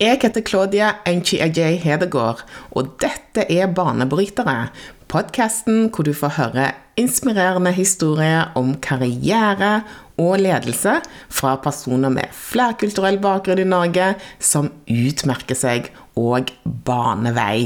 [0.00, 2.38] Jeg heter Claudia Enchi-Ajay Hedegaard,
[2.72, 4.70] og dette er Banebrytere.
[5.12, 9.82] Podkasten hvor du får høre inspirerende historier om karriere
[10.16, 17.60] og ledelse fra personer med flerkulturell bakgrunn i Norge som utmerker seg og baner vei.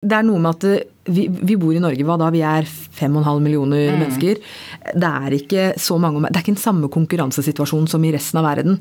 [0.00, 2.30] Det er noe med at vi, vi, bor i Norge, hva da?
[2.32, 3.98] Vi er 5,5 millioner mm.
[4.00, 4.38] mennesker.
[4.96, 8.46] Det er ikke så mange Det er ikke den samme konkurransesituasjonen som i resten av
[8.48, 8.78] verden.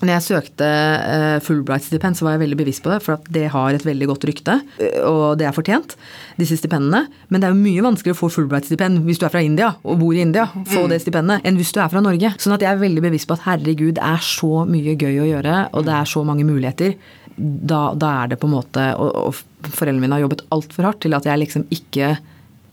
[0.00, 3.50] Når jeg søkte uh, Fulbright-stipend, så var jeg veldig bevisst på det, for at det
[3.52, 5.96] har et veldig godt rykte, eh, og det er fortjent,
[6.40, 7.04] disse stipendene.
[7.28, 10.00] Men det er jo mye vanskeligere å få Fulbright-stipend hvis du er fra India og
[10.00, 10.92] bor i India, få mm.
[10.94, 12.32] det stipendet, enn hvis du er fra Norge.
[12.40, 15.32] Sånn at jeg er veldig bevisst på at herregud, det er så mye gøy å
[15.34, 16.96] gjøre, og det er så mange muligheter
[17.36, 21.02] da, da, er det på en måte og, og foreldrene mine har jobbet altfor hardt
[21.04, 22.14] til at jeg liksom ikke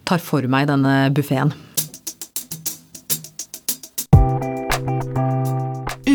[0.09, 1.53] tar for meg denne buffeen.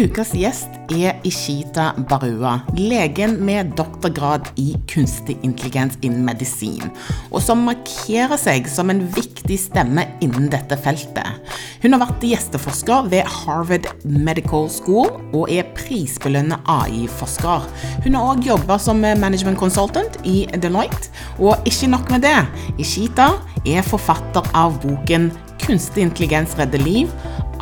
[0.04, 6.90] Ukas gjest er Ishita Barua, legen med doktorgrad i kunstig intelligens innen medisin,
[7.30, 11.40] og som markerer seg som en viktig stemme innen dette feltet.
[11.80, 17.64] Hun har vært gjesteforsker ved Harvard Medical School og er prisbelønnet AI-forsker.
[18.04, 22.36] Hun har òg jobba som management consultant i Deloitte, og ikke nok med det.
[22.76, 23.30] Ishita
[23.64, 25.32] er forfatter av boken
[25.64, 27.12] 'Kunstig intelligens redder liv'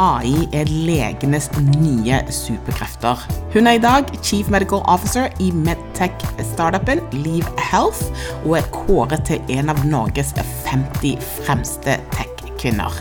[0.00, 3.20] AI er legenes nye superkrefter.
[3.52, 8.04] Hun er i dag Chief Medical Officer i medtech-startupen Leave Health,
[8.44, 10.32] og er kåret til en av Norges
[10.68, 12.96] 50 fremste tech-kvinner.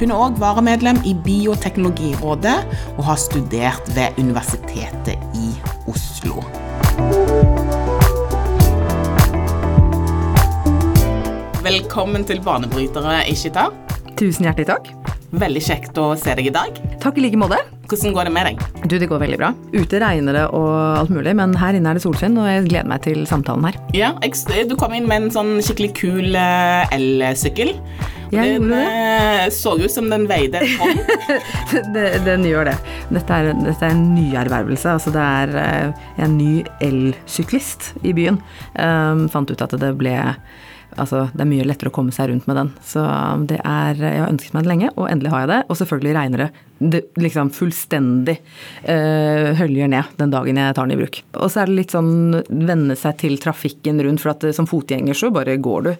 [0.00, 2.56] Hun er òg varamedlem i Bioteknologirådet
[2.96, 5.52] og har studert ved Universitetet i
[5.90, 6.40] Oslo.
[11.60, 13.68] Velkommen til Banebrytere, Ishita.
[14.16, 14.99] Tusen hjertelig takk.
[15.30, 16.78] Veldig kjekt å se deg i dag.
[17.02, 17.60] Takk i like måte.
[17.90, 18.62] Hvordan går det med deg?
[18.90, 19.50] Du, Det går veldig bra.
[19.74, 22.88] Ute regner det og alt mulig, men her inne er det solskinn, og jeg gleder
[22.90, 23.78] meg til samtalen her.
[23.94, 24.12] Ja,
[24.66, 27.74] Du kom inn med en sånn skikkelig kul eh, elsykkel.
[28.30, 31.94] Jeg den eh, så ut som den veide et tonn.
[32.26, 32.76] den gjør det.
[33.10, 34.96] Dette er, dette er en nyervervelse.
[34.98, 38.38] Altså det er uh, en ny elsyklist i byen.
[38.78, 40.14] Um, fant ut at det ble
[40.98, 42.72] Altså, det er mye lettere å komme seg rundt med den.
[42.86, 43.04] Så
[43.50, 45.60] det er Jeg har ønsket meg det lenge, og endelig har jeg det.
[45.68, 46.48] Og selvfølgelig regner det.
[46.80, 48.38] Det liksom fullstendig
[48.88, 51.20] øh, høljer ned den dagen jeg tar den i bruk.
[51.36, 55.18] Og så er det litt sånn venne seg til trafikken rundt, for at som fotgjenger
[55.18, 55.92] så bare går du.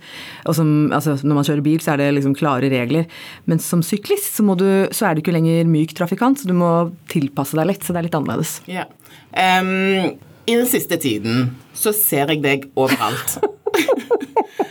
[0.49, 3.07] Og som, altså, når man kjører bil, så er det liksom klare regler.
[3.51, 6.73] Men som syklist så, du, så er du ikke lenger myk trafikant, så du må
[7.13, 7.85] tilpasse deg litt.
[7.85, 8.59] Så det er litt annerledes.
[8.71, 8.89] Yeah.
[9.37, 10.17] Um,
[10.49, 13.41] I den siste tiden så ser jeg deg overalt.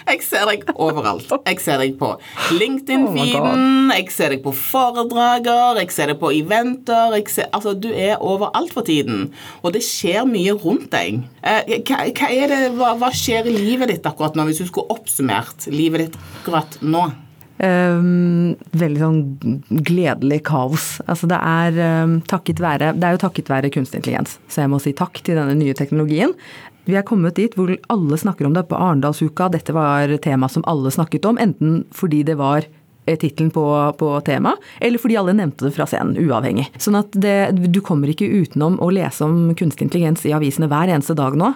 [0.10, 1.30] Jeg ser deg overalt.
[1.46, 2.08] Jeg ser deg på
[2.58, 7.14] LinkedIn-feeden, jeg ser deg på foredrager, jeg ser deg på eventer.
[7.30, 9.30] Ser, altså, du er overalt for tiden,
[9.62, 11.22] og det skjer mye rundt deg.
[11.46, 14.98] Eh, hva, hva, det, hva, hva skjer i livet ditt akkurat nå, hvis du skulle
[14.98, 17.10] oppsummert livet ditt akkurat nå?
[17.60, 19.18] Um, veldig sånn
[19.84, 20.86] gledelig kaos.
[21.12, 24.72] Altså det er um, takket være Det er jo takket være kunstig intelligens, så jeg
[24.72, 26.32] må si takk til denne nye teknologien.
[26.88, 28.68] Vi er kommet dit hvor alle snakker om det.
[28.70, 31.40] På Arendalsuka, dette var tema som alle snakket om.
[31.42, 33.66] Enten fordi det var eh, tittelen på,
[34.00, 36.70] på temaet, eller fordi alle nevnte det fra scenen, uavhengig.
[36.82, 40.92] Sånn at det, du kommer ikke utenom å lese om kunstig intelligens i avisene hver
[40.92, 41.54] eneste dag nå.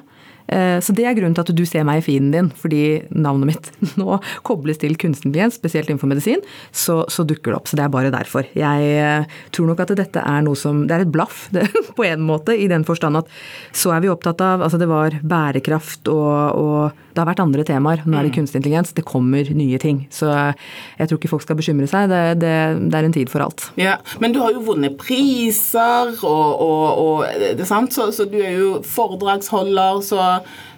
[0.48, 3.54] Eh, så det er grunnen til at du ser meg i feeden din, fordi navnet
[3.54, 3.70] mitt
[4.02, 7.70] nå kobles til kunstig intelligens, spesielt innenfor medisin, så, så, dukker det opp.
[7.72, 8.48] Så det er bare derfor.
[8.58, 12.08] Jeg eh, tror nok at dette er noe som Det er et blaff, det, på
[12.08, 13.32] en måte, i den forstand at
[13.74, 17.66] så er vi opptatt av Altså det var bærekraft og, og det har vært andre
[17.68, 18.01] temaer.
[18.07, 18.38] Nå er det mm.
[18.40, 18.94] kunstig intelligens.
[18.97, 20.03] Det kommer nye ting.
[20.13, 22.09] Så jeg tror ikke folk skal bekymre seg.
[22.09, 22.53] Det, det,
[22.90, 23.68] det er en tid for alt.
[23.79, 27.94] Ja, Men du har jo vunnet priser, og, og, og det er sant?
[27.94, 30.31] Så, så, du er jo foredragsholder, så,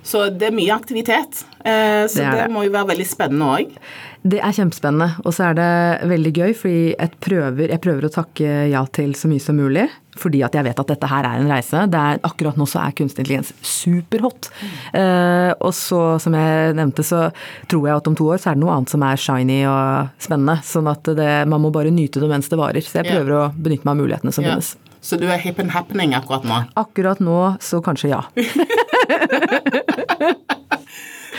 [0.04, 1.46] så det er mye aktivitet.
[1.64, 3.80] Eh, så det, det, må jo være veldig spennende òg.
[4.26, 5.22] Det er kjempespennende.
[5.22, 9.30] Og så er det veldig gøy, fordi prøver, jeg prøver, å takke ja til så
[9.30, 9.86] mye som mulig.
[10.18, 11.84] Fordi at jeg vet at dette her er en reise.
[11.86, 14.48] Er, akkurat nå så er kunstig intelligens superhot.
[14.50, 14.72] Mm.
[14.96, 17.28] Uh, og så, som jeg nevnte, så
[17.70, 20.24] tror jeg at om to år så er det noe annet som er shiny og
[20.24, 20.58] spennende.
[20.66, 22.82] Sånn at det, man må bare nyte det mens det varer.
[22.82, 23.44] Så jeg prøver yeah.
[23.44, 24.56] å benytte meg av mulighetene som yeah.
[24.56, 24.74] finnes.
[25.06, 26.64] Så du er hip and happening akkurat nå?
[26.82, 28.24] Akkurat nå så kanskje ja.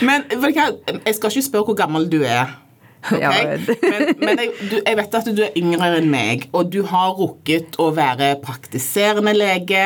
[0.07, 2.53] Men jeg skal ikke spørre hvor gammel du er.
[3.17, 3.59] Okay?
[3.81, 7.13] men, men jeg, du, jeg, vet at du er yngre enn meg, og du har
[7.17, 9.85] rukket å være praktiserende lege.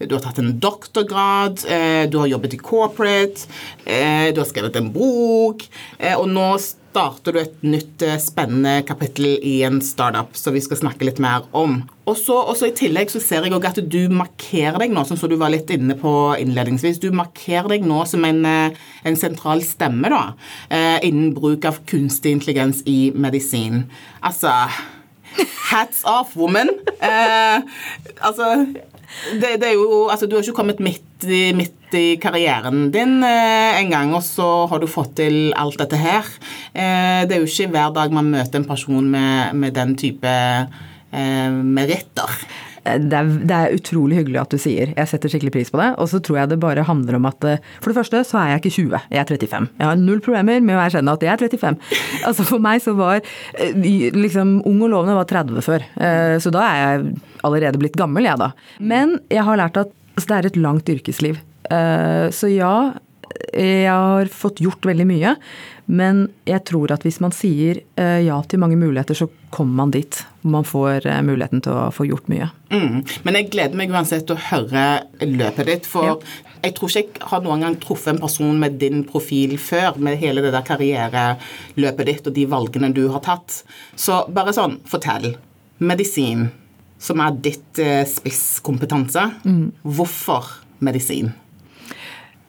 [0.00, 3.48] Du har tatt en doktorgrad, eh, du har jobbet i corporate,
[3.84, 5.66] eh, du har skrevet en bok,
[5.98, 6.48] eh, og nå
[6.94, 11.18] starter du et nytt eh, spennende kapittel i en startup som vi skal snakke litt
[11.22, 11.80] mer om.
[12.06, 15.50] Og så I tillegg så ser jeg at du markerer deg nå, som du var
[15.54, 20.34] litt inne på innledningsvis, du markerer deg nå som en, eh, en sentral stemme da,
[20.70, 23.88] eh, innen bruk av kunstig intelligens i medisin.
[24.22, 24.52] Altså
[25.72, 26.68] Hats off, woman.
[27.02, 27.58] Eh,
[28.22, 28.66] altså
[29.40, 33.20] det, det, er jo, altså Du har ikke kommet midt i, midt i karrieren din
[33.24, 36.28] eh, en gang, og så har du fått til alt dette her.
[36.74, 40.28] Eh, det er jo ikke hver dag man møter en person med, med den type
[40.28, 42.38] eh, meritter.
[42.84, 44.90] Det er, det er, utrolig hyggelig at du sier.
[44.92, 45.88] Jeg setter skikkelig pris på det.
[46.02, 48.50] Og så tror jeg det bare handler om at eh, For det første så er
[48.52, 49.70] jeg ikke 20, jeg er 35.
[49.80, 51.80] Jeg har null problemer med å erkjenne at jeg er 35.
[52.28, 55.86] Altså For meg så var eh, liksom Ung og lovende var 30 før.
[55.96, 57.14] Eh, så da er jeg
[57.46, 58.52] allerede blitt gammel, jeg da.
[58.80, 61.40] Men jeg har lært at altså, det er et langt yrkesliv.
[61.64, 62.92] Så ja,
[63.56, 65.32] jeg har fått gjort veldig mye.
[65.88, 70.18] Men jeg tror at hvis man sier ja til mange muligheter, så kommer man dit.
[70.42, 72.48] Man får eh, muligheten til å få gjort mye.
[72.74, 73.04] Mm.
[73.26, 74.82] Men jeg gleder meg uansett til å høre
[75.22, 75.86] løpet ditt.
[75.86, 76.16] For ja.
[76.64, 80.18] jeg tror ikke jeg har noen gang truffet en person med din profil før, med
[80.22, 83.62] hele det der karriereløpet ditt og de valgene du har tatt.
[83.94, 85.36] Så bare sånn, fortell.
[85.84, 86.48] Medisin,
[86.98, 89.28] som er ditt eh, spisskompetanse.
[89.46, 89.66] Mm.
[89.86, 90.50] Hvorfor
[90.84, 91.30] medisin?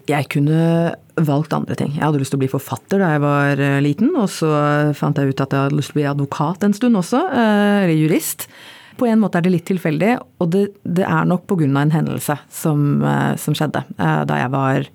[0.09, 1.95] Jeg kunne valgt andre ting.
[1.95, 4.51] Jeg hadde lyst til å bli forfatter da jeg var eh, liten, og så
[4.97, 7.83] fant jeg ut at jeg hadde lyst til å bli advokat en stund også, eh,
[7.85, 8.49] eller jurist.
[8.95, 11.67] På en måte er det litt tilfeldig, og det, det er nok pga.
[11.67, 14.87] en hendelse som, eh, som, skjedde da jeg var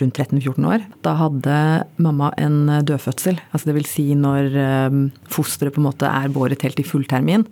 [0.00, 0.86] rundt 13-14 år.
[1.04, 1.56] Da hadde
[2.00, 4.56] mamma en dødfødsel, altså det vil si når
[5.28, 7.44] fosteret på en måte er båret helt i fulltermin,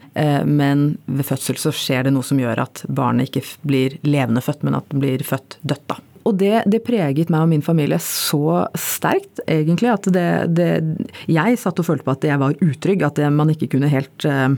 [0.49, 4.65] men ved fødsel så skjer det noe som gjør at barnet ikke blir levende født,
[4.65, 6.01] men at det blir født dødt, da.
[6.29, 10.71] Og det, det, preget meg og min familie så sterkt, egentlig, at det, det,
[11.31, 14.53] Jeg satt og følte på at jeg var utrygg, at man ikke kunne helt uh,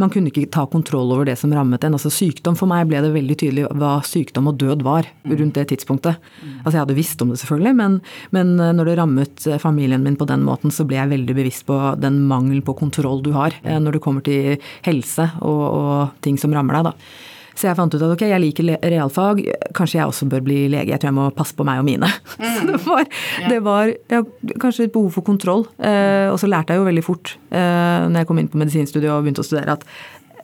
[0.00, 1.96] man kunne ikke ta kontroll over det som rammet en.
[1.96, 5.68] Altså sykdom, For meg ble det veldig tydelig hva sykdom og død var rundt det
[5.72, 6.18] tidspunktet.
[6.62, 7.98] Altså Jeg hadde visst om det, selvfølgelig, men,
[8.34, 11.36] men eh, når det rammet eh, familien min på den måten, så ble jeg veldig
[11.38, 16.22] bevisst på den mangel på kontroll du har når det kommer til helse og, og
[16.24, 16.90] ting som rammer deg.
[16.90, 17.40] da.
[17.62, 19.44] Så jeg fant ut at ok, jeg liker realfag,
[19.78, 20.90] kanskje jeg også bør bli lege.
[20.90, 22.10] Jeg tror jeg må passe på meg og mine.
[22.42, 22.56] Mm.
[22.58, 23.04] Så det var,
[23.48, 24.20] det var ja,
[24.60, 25.62] kanskje et behov for kontroll.
[25.78, 29.10] Eh, og så lærte jeg jo veldig fort eh, når jeg kom inn på medisinstudiet
[29.12, 29.86] og begynte å studere at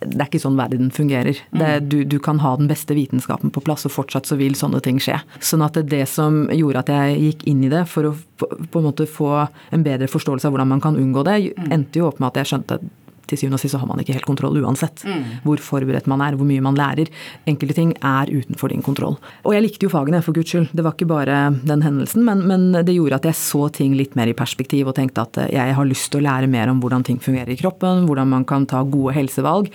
[0.05, 1.41] det er ikke sånn verden fungerer.
[1.51, 1.89] Det, mm.
[1.91, 5.01] du, du, kan ha den beste vitenskapen på plass, og fortsatt så vil sånne ting
[5.03, 5.19] skje.
[5.43, 8.87] Sånn at det som gjorde at jeg gikk inn i det for å på, en
[8.87, 9.33] måte få
[9.75, 11.71] en bedre forståelse av hvordan man kan unngå det, mm.
[11.75, 12.81] endte jo opp med at jeg skjønte
[13.29, 15.05] til syvende og sist så har man ikke helt kontroll uansett.
[15.05, 15.25] Mm.
[15.45, 17.11] Hvor forberedt man er, hvor mye man lærer.
[17.51, 19.19] Enkelte ting er utenfor din kontroll.
[19.45, 20.71] Og jeg likte jo fagene, for guds skyld.
[20.77, 21.39] Det var ikke bare
[21.69, 24.97] den hendelsen, men, men, det gjorde at jeg så ting litt mer i perspektiv og
[24.99, 27.59] tenkte at eh, jeg har lyst til å lære mer om hvordan ting fungerer i
[27.59, 29.71] kroppen, hvordan man kan ta gode helsevalg.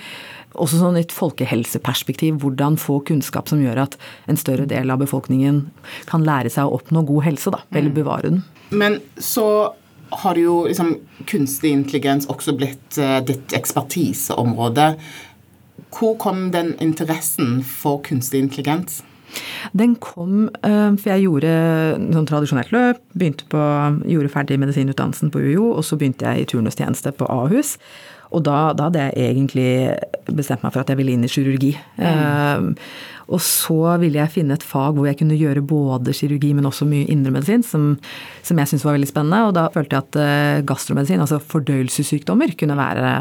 [0.54, 3.96] Også sånn et folkehelseperspektiv, hvordan få kunnskap som gjør at
[4.30, 5.64] en større del av befolkningen
[6.10, 7.96] kan lære seg å oppnå god helse, da, eller mm.
[7.96, 8.44] bevare den.
[8.74, 9.46] Men så
[10.22, 10.94] har jo liksom
[11.30, 14.94] kunstig intelligens også blitt uh, ditt ekspertiseområde.
[15.94, 19.02] Hvor kom den interessen for kunstig intelligens?
[19.72, 21.52] Den kom uh, for jeg gjorde
[22.14, 23.62] sånn tradisjonelt løp, begynte på,
[24.10, 27.76] gjorde ferdig medisinutdannelsen på UiO, og så begynte jeg i turnustjeneste på Ahus.
[28.34, 29.68] Og da, da, hadde jeg egentlig
[30.34, 31.74] bestemt meg for at jeg ville inn i kirurgi.
[31.98, 32.72] Mm.
[32.74, 36.68] Uh, og så ville jeg finne et fag hvor jeg kunne gjøre både kirurgi, men
[36.68, 37.94] også mye indremedisin, som,
[38.44, 39.40] som jeg syntes var veldig spennende.
[39.48, 43.12] Og da følte jeg at uh, gastromedisin, altså fordøyelsessykdommer, kunne være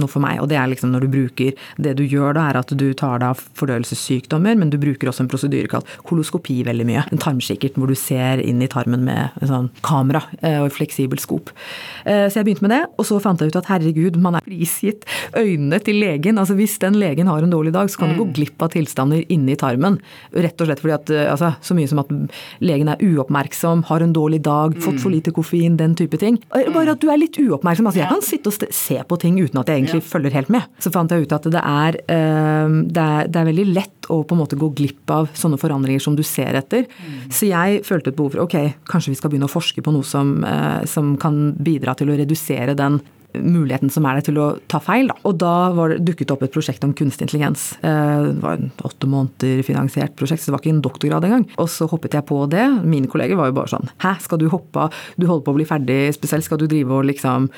[0.00, 0.40] noe for meg.
[0.42, 3.20] Og det er liksom når du bruker Det du gjør da, er at du tar
[3.22, 7.04] deg av fordøyelsessykdommer, men du bruker også en prosedyre kalt koloskopi veldig mye.
[7.12, 11.22] En tarmkikkert hvor du ser inn i tarmen med en sånn kamera og et fleksibelt
[11.22, 11.52] skop.
[12.06, 14.46] Uh, så jeg begynte med det, og så fant jeg ut at herregud, man er
[14.46, 15.06] prisgitt
[15.36, 16.38] øynene til legen.
[16.40, 18.34] Altså hvis den legen har en dårlig dag, så kan du gå mm.
[18.36, 19.98] glipp av tilstander inni i tarmen.
[20.34, 22.12] Rett og slett fordi at eh, altså, så mye som at
[22.64, 25.16] legen er uoppmerksom, har en dårlig dag, fått for mm.
[25.16, 26.38] lite koffein, den type ting.
[26.50, 27.88] Bare at du er litt uoppmerksom.
[27.90, 30.66] Altså, jeg kan sitte og se på ting uten at jeg egentlig følger helt med.
[30.82, 34.22] Så fant jeg ut at det er, eh, det er, det er veldig lett å
[34.26, 36.86] på en måte gå glipp av sånne forandringer som du ser etter.
[36.86, 37.30] Mm.
[37.32, 38.58] Så jeg følte et behov for ok,
[38.90, 42.18] kanskje vi skal begynne å forske på noe som, eh, som kan bidra til å
[42.18, 43.00] redusere den
[43.34, 45.10] muligheten som er der til å ta feil.
[45.10, 45.16] Da.
[45.28, 47.72] Og da var det dukket opp et prosjekt om kunstig intelligens.
[47.86, 51.46] Eh, det var en åtte måneder finansiert prosjekt, så det var ikke en doktorgrad engang.
[51.60, 52.66] Og så hoppet jeg på det.
[52.84, 54.96] Mine kolleger var jo bare sånn Hæ, skal du hoppe av?
[55.20, 57.48] Du holder på å bli ferdig, spesielt skal du drive og liksom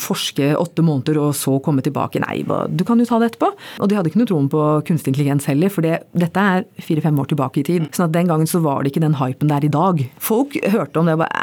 [0.00, 2.22] forske åtte måneder og så komme tilbake?
[2.24, 3.50] Nei, du kan jo ta det etterpå.
[3.80, 7.18] Og de hadde ikke noe troen på kunstig intelligens heller, for det, dette er fire-fem
[7.20, 7.88] år tilbake i tid.
[7.94, 10.04] sånn at den gangen så var det ikke den hypen det er i dag.
[10.22, 11.42] Folk hørte om det og bare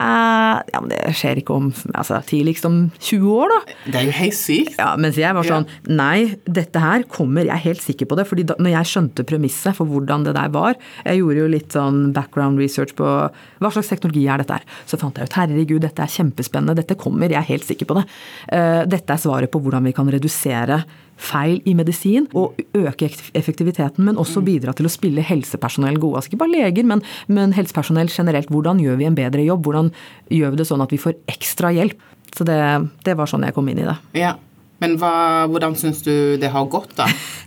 [0.71, 3.70] Ja, men det skjer ikke om altså, tidligst om 20 år, da.
[3.85, 4.77] Det er jo helt sykt.
[4.79, 8.27] Ja, mens jeg var sånn Nei, dette her kommer, jeg er helt sikker på det.
[8.29, 10.75] fordi da når jeg skjønte premisset for hvordan det der var
[11.05, 14.65] Jeg gjorde jo litt sånn background research på hva slags teknologi er dette her.
[14.89, 17.99] Så fant jeg ut herregud, dette er kjempespennende, dette kommer, jeg er helt sikker på
[17.99, 18.07] det.
[18.51, 20.81] Eh, dette er svaret på hvordan vi kan redusere
[21.21, 26.19] feil i medisin og øke effektiviteten, men også bidra til å spille helsepersonell gode.
[26.21, 28.49] Altså ikke bare leger, men, men helsepersonell generelt.
[28.53, 29.67] Hvordan gjør vi en bedre jobb?
[29.67, 29.91] Hvordan
[30.33, 32.01] gjør vi det sånn at vi får ekstra hjelp?
[32.37, 32.57] Så det,
[33.05, 33.97] det var sånn jeg kom inn i det.
[34.17, 34.35] Ja,
[34.81, 37.05] Men hva, hvordan syns du det har gått, da?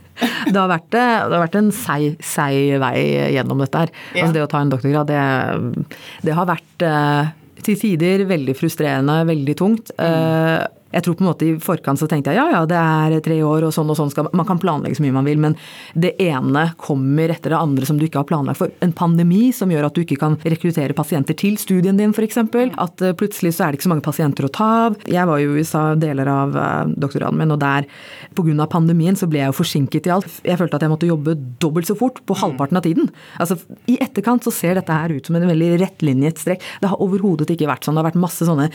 [0.51, 2.99] det, har vært, det har vært en seig, seig vei
[3.35, 3.91] gjennom dette her.
[4.13, 4.23] Ja.
[4.23, 5.89] Altså det å ta en doktorgrad, det,
[6.23, 7.33] det har vært eh,
[7.65, 9.91] til tider veldig frustrerende, veldig tungt.
[9.97, 10.74] Mm.
[10.91, 13.19] Eh, jeg tror på en måte I forkant så tenkte jeg ja ja, det er
[13.23, 14.11] tre år og sånn og sånn.
[14.13, 15.57] Skal, man kan planlegge så mye man vil, men
[15.93, 18.71] det ene kommer etter det andre som du ikke har planlagt for.
[18.85, 22.39] En pandemi som gjør at du ikke kan rekruttere pasienter til studien din f.eks.
[22.39, 24.97] At uh, plutselig så er det ikke så mange pasienter å ta av.
[25.09, 27.89] Jeg var jo i USA deler av uh, doktorgraden min, og der
[28.35, 28.67] pga.
[28.71, 30.39] pandemien så ble jeg jo forsinket i alt.
[30.47, 33.11] Jeg følte at jeg måtte jobbe dobbelt så fort på halvparten av tiden.
[33.41, 33.59] Altså
[33.91, 36.63] I etterkant så ser dette her ut som en veldig rettlinjet strekk.
[36.81, 37.97] Det har overhodet ikke vært sånn.
[37.97, 38.69] Det har vært masse sånne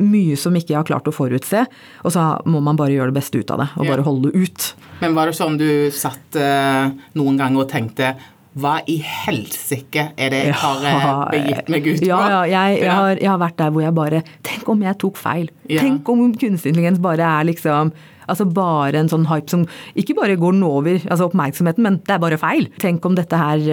[0.00, 1.64] mye som ikke jeg har klart å forutse se.
[2.04, 4.68] Og så må man bare gjøre det beste ut av det, og bare holde ut.
[5.00, 8.14] Men var det sånn du satt uh, noen ganger og tenkte
[8.58, 12.08] hva i helsike er det jeg har ja, begitt meg ut på?
[12.08, 14.98] Ja, ja, jeg, jeg, har, jeg, har, vært der hvor jeg bare Tenk om jeg
[14.98, 15.52] tok feil.
[15.70, 15.84] Ja.
[15.84, 17.94] Tenk om kunstig intelligens bare er liksom
[18.30, 19.64] Altså bare en sånn hype som
[19.98, 22.68] ikke bare går den over, altså oppmerksomheten, men det er bare feil.
[22.78, 23.64] Tenk om dette her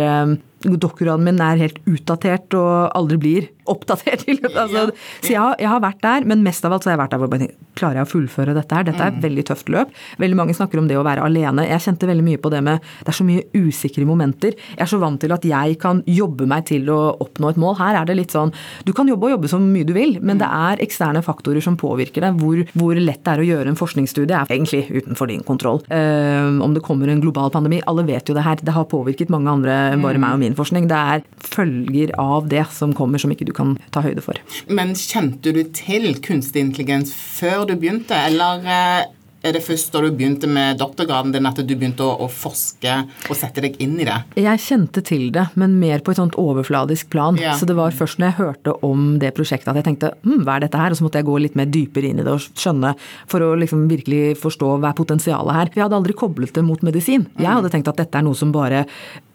[0.76, 4.26] Doktorgraden min er helt utdatert og aldri blir oppdatert.
[4.28, 4.88] altså,
[5.22, 7.14] så jeg har, jeg har, vært der, men mest av alt så har jeg vært
[7.14, 8.88] der hvor jeg tenker, klarer jeg å fullføre dette her?
[8.88, 9.26] Dette er et mm.
[9.28, 9.92] veldig tøft løp.
[10.24, 11.68] Veldig mange snakker om det å være alene.
[11.68, 14.58] Jeg kjente veldig mye på det med det er så mye usikre momenter.
[14.74, 17.78] Jeg er så vant til at jeg kan jobbe meg til å oppnå et mål.
[17.82, 18.54] Her er det litt sånn
[18.88, 21.78] du kan jobbe og jobbe så mye du vil, men det er eksterne faktorer som
[21.80, 22.42] påvirker deg.
[22.42, 25.82] Hvor, hvor lett det er å gjøre en forskningsstudie er egentlig utenfor din kontroll.
[25.92, 28.62] Uh, om det kommer en global pandemi, alle vet jo det her.
[28.62, 30.88] Det har påvirket mange andre enn bare meg og min forskning.
[30.92, 34.40] Det er følger av det som kommer som ikke du kan ta høyde for.
[34.70, 39.06] Men kjente du til kunstig intelligens før du begynte, eller eh,
[39.46, 42.94] er det først da du begynte med doktorgraden din at du begynte å, å, forske
[43.30, 44.18] og sette deg inn i det?
[44.40, 47.38] Jeg kjente til det, men mer på et sånt overfladisk plan.
[47.42, 47.54] Ja.
[47.58, 50.58] Så det var først når jeg hørte om det prosjektet at jeg tenkte hm, hva
[50.58, 50.94] er dette her?
[50.94, 52.96] Og så måtte jeg gå litt mer dypere inn i det og skjønne
[53.30, 55.74] for å liksom virkelig forstå hva er potensialet her.
[55.76, 57.30] Jeg hadde aldri koblet det mot medisin.
[57.38, 58.88] Jeg hadde tenkt at dette er noe som bare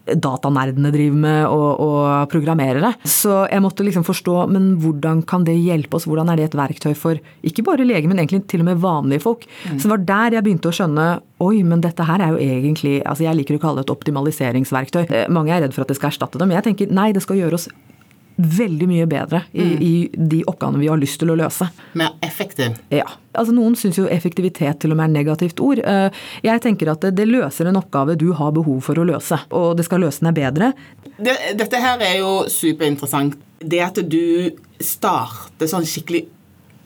[0.07, 2.95] datanerdene driver med og, og programmerere.
[3.07, 6.59] Så jeg måtte liksom forstå men hvordan kan det hjelpe oss, hvordan er det et
[6.59, 9.47] verktøy for ikke bare leger, men egentlig til og med vanlige folk.
[9.67, 9.79] Mm.
[9.79, 11.07] Så det var der jeg begynte å skjønne
[11.43, 15.03] oi, men dette her er jo egentlig altså Jeg liker å kalle det et optimaliseringsverktøy.
[15.07, 16.53] Eh, mange er redd for at det skal erstatte dem.
[16.55, 17.69] Jeg tenker nei, det skal gjøre oss
[18.37, 19.83] veldig mye bedre i, mm.
[19.83, 19.95] i,
[20.33, 21.69] de oppgavene vi har lyst til å løse.
[21.99, 22.79] Mer effektiv?
[22.93, 23.07] Ja.
[23.33, 25.81] Altså Noen syns jo effektivitet til og med er negativt ord.
[25.81, 29.39] Eh, jeg tenker at det, det, løser en oppgave du har behov for å løse,
[29.57, 30.73] og det skal løse den bedre.
[31.17, 33.39] Det, dette her er jo superinteressant.
[33.63, 36.27] Det at du starter sånn skikkelig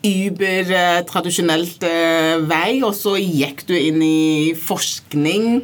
[0.07, 5.63] uber-tradisjonelt eh, vei, og så gikk du inn i forskning,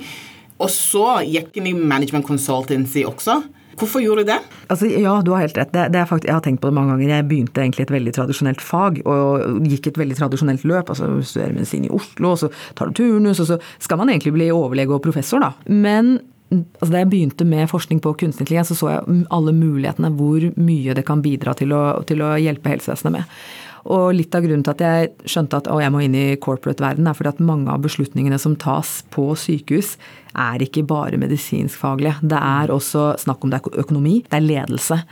[0.62, 3.43] og så gikk du inn i management consultancy også.
[3.81, 4.38] Hvorfor gjorde du det?
[4.73, 5.73] Altså, ja, du har helt rett.
[5.75, 7.14] Det, det faktisk, jeg har tenkt på det mange ganger.
[7.17, 10.93] Jeg begynte egentlig et veldig tradisjonelt fag og gikk et veldig tradisjonelt løp.
[10.93, 14.35] altså Studerer medisin i Oslo, og så tar du turnus, og så skal man egentlig
[14.37, 15.52] bli overlege og professor, da.
[15.67, 16.19] Men
[16.52, 20.49] altså da jeg begynte med forskning på kunstig intelligens, så så jeg alle mulighetene, hvor
[20.61, 23.37] mye det kan bidra til å, til å hjelpe helsevesenet med.
[23.91, 27.09] Og litt av grunnen til at jeg skjønte at å, jeg må inn i corporate-verden,
[27.09, 29.97] er fordi at mange av beslutningene som tas på sykehus,
[30.39, 32.23] er ikke bare medisinskfaglige.
[32.31, 35.03] Det er også snakk om det er økonomi, det er ledelse.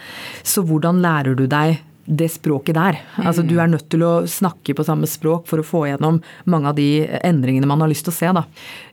[0.47, 2.99] Så hvordan lærer du deg det språket der.
[3.23, 6.71] Altså Du er nødt til å snakke på samme språk for å få gjennom mange
[6.71, 8.33] av de endringene man har lyst til å se.
[8.35, 8.45] da.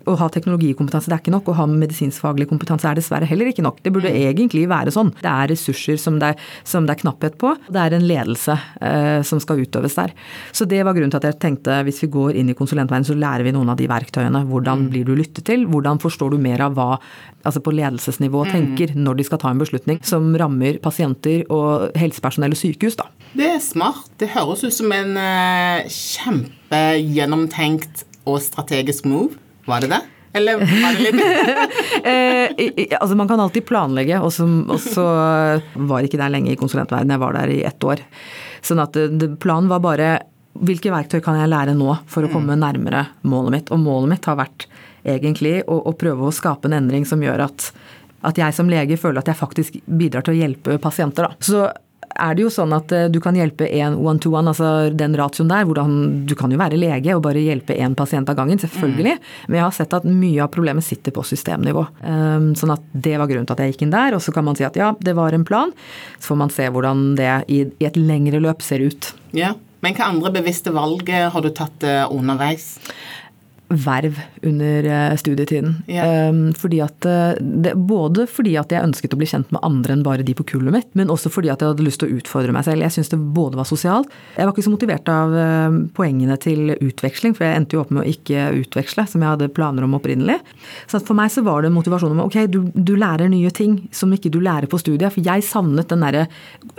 [0.07, 3.65] Å ha teknologikompetanse det er ikke nok, å ha medisinskfaglig kompetanse er dessverre heller ikke
[3.65, 3.81] nok.
[3.83, 4.19] Det burde mm.
[4.31, 5.12] egentlig være sånn.
[5.19, 7.55] Det er ressurser som det er, som det er knapphet på.
[7.67, 10.13] Det er en ledelse eh, som skal utøves der.
[10.55, 13.17] Så det var grunnen til at jeg tenkte hvis vi går inn i konsulentverdenen, så
[13.17, 14.45] lærer vi noen av de verktøyene.
[14.47, 14.91] Hvordan mm.
[14.93, 15.65] blir du lyttet til?
[15.67, 16.91] Hvordan forstår du mer av hva
[17.47, 18.51] altså på ledelsesnivå mm.
[18.53, 23.00] tenker når de skal ta en beslutning som rammer pasienter og helsepersonell og sykehus.
[23.00, 23.06] da.
[23.37, 24.09] Det er smart.
[24.19, 27.95] Det høres ut som en uh, kjempegjennomtenkt
[28.27, 29.31] og strategisk move.
[29.67, 30.03] Var det det?
[30.37, 31.21] Eller var det litt
[32.05, 32.47] eh,
[32.99, 34.45] Altså, man kan alltid planlegge, og så,
[34.83, 35.05] så
[35.73, 37.15] var ikke der lenge i konsulentverdenen.
[37.15, 37.97] Jeg var der i ett år.
[38.65, 38.97] Sånn at
[39.41, 40.09] planen var bare
[40.57, 43.71] hvilke verktøy kan jeg lære nå for å komme nærmere målet mitt?
[43.73, 44.67] Og målet mitt har vært
[45.07, 47.69] egentlig å, å prøve å skape en endring som gjør at,
[48.27, 51.29] at jeg som lege føler at jeg faktisk bidrar til å hjelpe pasienter.
[51.29, 51.43] Da.
[51.43, 51.67] Så
[52.17, 55.65] er det jo sånn at eh, du kan hjelpe én one-to-one, altså den ratioen der.
[55.69, 59.17] hvordan Du kan jo være lege og bare hjelpe én pasient av gangen, selvfølgelig.
[59.17, 59.29] Mm.
[59.47, 61.86] Men jeg har sett at mye av problemet sitter på systemnivå.
[62.03, 64.17] Um, sånn at det var grunnen til at jeg gikk inn der.
[64.17, 65.74] Og så kan man si at ja, det var en plan.
[66.17, 69.13] Så får man se hvordan det i, et lengre løp ser ut.
[69.38, 69.55] Ja,
[69.86, 72.79] Men hva andre bevisste valg har du tatt eh, underveis?
[73.67, 75.75] Verv under eh, studietiden.
[75.88, 76.53] Yeah.
[76.55, 80.05] Fordi at, eh, det, både fordi at jeg ønsket å bli kjent med andre enn
[80.05, 82.55] bare de på kullet mitt, men også fordi at jeg hadde lyst til å utfordre
[82.55, 82.86] meg selv.
[82.86, 86.74] Jeg syntes det både var sosialt Jeg var ikke så motivert av eh, poengene til
[86.77, 89.97] utveksling, for jeg endte jo opp med å ikke utveksle, som jeg hadde planer om
[90.00, 90.39] opprinnelig.
[90.88, 94.13] Så for meg så var det motivasjon om ok, du, du lærer nye ting som
[94.15, 95.12] ikke du lærer på studiet.
[95.12, 96.27] For jeg savnet den derre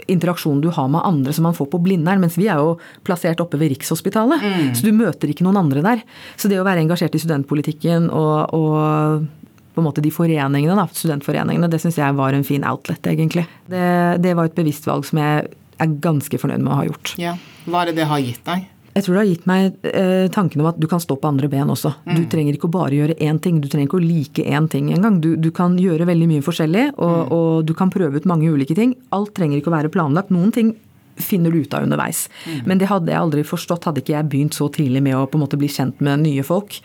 [0.08, 3.42] interaksjonen du har med andre som man får på Blindern, mens vi er jo plassert
[3.44, 4.40] oppe ved Rikshospitalet.
[4.40, 4.72] Mm.
[4.78, 6.04] Så du møter ikke noen andre der.
[6.38, 9.26] Så det å være være engasjert i studentpolitikken og, og
[9.74, 13.46] på en måte de foreningene, da, studentforeningene, det syns jeg var en fin outlet, egentlig.
[13.70, 13.84] Det,
[14.24, 15.46] det, var et bevisst valg som jeg
[15.78, 17.14] er ganske fornøyd med å ha gjort.
[17.20, 17.36] Ja.
[17.68, 18.66] Hva er det det har gitt deg?
[18.96, 21.46] Jeg tror det har gitt meg eh, tanken om at du kan stå på andre
[21.52, 21.92] ben også.
[22.08, 22.16] Mm.
[22.16, 23.60] Du trenger ikke å bare gjøre én ting.
[23.62, 25.20] Du trenger ikke å like én ting engang.
[25.22, 27.30] Du, du kan gjøre veldig mye forskjellig, og, mm.
[27.36, 28.96] og, du kan prøve ut mange ulike ting.
[29.14, 30.34] Alt trenger ikke å være planlagt.
[30.34, 30.74] Noen ting
[31.18, 32.26] finner du ut av underveis.
[32.46, 32.60] Mm.
[32.70, 35.38] Men det hadde jeg aldri forstått, hadde ikke jeg begynt så tidlig med å på
[35.38, 36.80] en måte bli kjent med nye folk.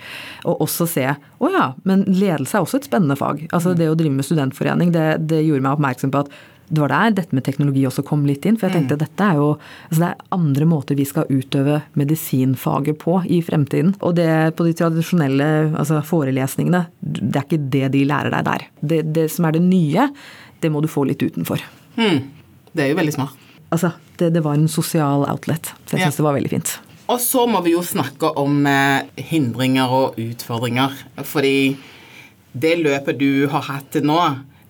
[0.49, 3.45] Og også se å ja, men ledelse er også et spennende fag.
[3.51, 3.77] Altså mm.
[3.81, 6.33] Det å drive med studentforening, det, det gjorde meg oppmerksom på at
[6.73, 8.55] det var der dette med teknologi også kom litt inn.
[8.57, 9.01] For jeg tenkte mm.
[9.03, 13.93] dette er jo altså det er andre måter vi skal utøve medisinfaget på i fremtiden.
[14.01, 18.67] Og det på de tradisjonelle altså forelesningene, det er ikke det de lærer deg der.
[18.81, 20.09] Det, det som er det nye,
[20.63, 21.61] det må du få litt utenfor.
[21.99, 22.23] Mm.
[22.73, 23.42] Det er jo veldig smart
[23.73, 25.73] altså, det, det, var en sosial outlet.
[25.85, 26.21] Så jeg syns ja.
[26.21, 26.73] det var veldig fint.
[27.11, 30.95] Og så må vi jo snakke om eh, hindringer og utfordringer.
[31.27, 31.75] Fordi
[32.53, 34.19] det løpet du har hatt til nå,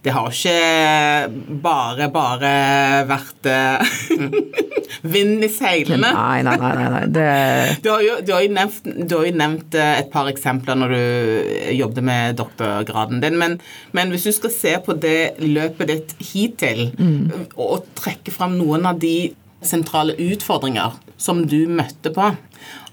[0.03, 2.49] det har ikke bare, bare
[3.07, 3.93] vært eh,
[5.13, 6.09] vind i seilene.
[6.11, 6.71] Nei, nei, nei.
[6.91, 7.27] nei, Det...
[7.85, 10.95] Du, har jo, du, har nevnt, du, har jo, nevnt, eh, et par eksempler når
[10.95, 11.05] du
[11.77, 13.39] jobbet med doktorgraden din.
[13.39, 13.55] Men,
[13.95, 17.55] men, hvis du skal se på det løpet ditt hittil, mm.
[17.55, 19.31] og trekke fram noen av de
[19.63, 22.27] sentrale utfordringer som du møtte på,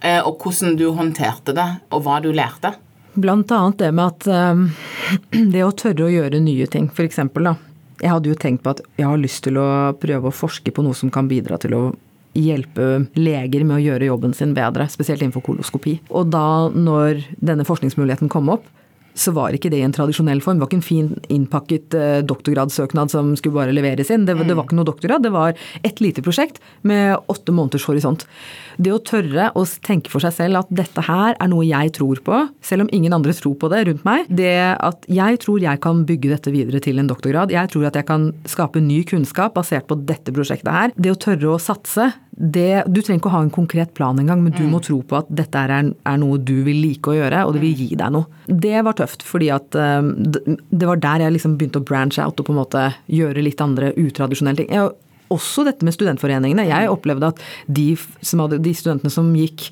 [0.07, 2.77] eh, og hvordan du håndterte det, og hva du lærte
[3.15, 4.69] Blant annet det med at um,
[5.55, 7.23] det å tørre å gjøre nye ting, f.eks.
[7.35, 7.57] da.
[8.01, 10.85] Jeg hadde jo tenkt på at jeg har lyst til å prøve å forske på
[10.87, 11.83] noe som kan bidra til å
[12.39, 15.99] hjelpe leger med å gjøre jobben sin bedre, spesielt innenfor koloskopi.
[16.15, 18.69] Og da når denne forskningsmuligheten kom opp,
[19.15, 20.59] så var ikke det i en tradisjonell form.
[20.59, 24.27] Det var ikke en fin innpakket eh, doktorgradssøknad som skulle bare leveres inn.
[24.29, 28.27] Det, det, var ikke noe doktorgrad, det var et lite prosjekt med åtte måneders horisont.
[28.81, 32.23] Det å tørre å tenke for seg selv at dette her er noe jeg tror
[32.25, 34.31] på, selv om ingen andre tror på det rundt meg.
[34.31, 37.53] Det at jeg tror jeg kan bygge dette videre til en doktorgrad.
[37.55, 40.97] Jeg tror at jeg kan skape ny kunnskap basert på dette prosjektet her.
[40.97, 44.41] Det å tørre å satse det, du trenger ikke å ha en konkret plan engang,
[44.41, 44.71] men du mm.
[44.73, 47.63] må tro på at dette er, er, noe du vil like å gjøre, og det
[47.67, 48.41] vil gi deg noe.
[48.47, 52.41] Det var tøft, fordi at um, det var der jeg liksom begynte å branche out
[52.41, 54.75] og på en måte gjøre litt andre utradisjonelle ting.
[54.77, 54.93] Jeg,
[55.31, 56.67] også dette med studentforeningene.
[56.69, 59.69] Jeg opplevde at de, hadde, de, studentene som gikk